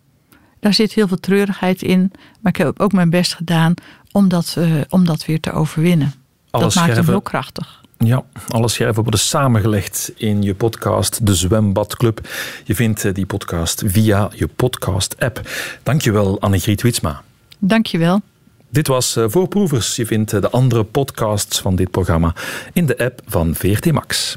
daar 0.61 0.75
zit 0.75 0.93
heel 0.93 1.09
veel 1.09 1.21
treurigheid 1.21 1.83
in. 1.83 2.13
Maar 2.41 2.53
ik 2.53 2.59
heb 2.59 2.81
ook 2.81 2.93
mijn 2.93 3.11
best 3.11 3.35
gedaan 3.35 3.75
om 4.13 4.29
dat, 4.29 4.55
uh, 4.59 4.81
om 4.89 5.07
dat 5.07 5.25
weer 5.27 5.41
te 5.41 5.53
overwinnen. 5.53 6.15
Alle 6.51 6.65
dat 6.65 6.75
maakt 6.75 6.97
hem 6.97 7.05
heel 7.05 7.21
krachtig. 7.21 7.85
Ja, 7.99 8.25
alle 8.49 8.69
scherven 8.69 9.03
worden 9.03 9.21
samengelegd 9.21 10.13
in 10.17 10.43
je 10.43 10.55
podcast 10.55 11.27
De 11.27 11.35
Zwembadclub. 11.35 12.29
Je 12.65 12.75
vindt 12.75 13.05
eh, 13.05 13.15
die 13.15 13.27
podcast 13.27 13.83
via 13.87 14.31
je 14.35 14.47
podcast-app. 14.47 15.41
Dankjewel, 15.83 16.41
Annegriet 16.41 16.83
Witsma. 16.83 17.23
Dankjewel. 17.59 18.21
Dit 18.69 18.87
was 18.87 19.17
eh, 19.17 19.25
Voorproevers. 19.29 19.97
Je 19.97 20.07
vindt 20.07 20.31
de 20.31 20.51
andere 20.51 20.85
podcasts 20.85 21.61
van 21.61 21.77
dit 21.77 21.91
programma 21.91 22.35
in 22.73 22.87
de 22.87 22.99
app 22.99 23.21
van 23.27 23.55
VRT 23.55 23.93
Max. 23.93 24.25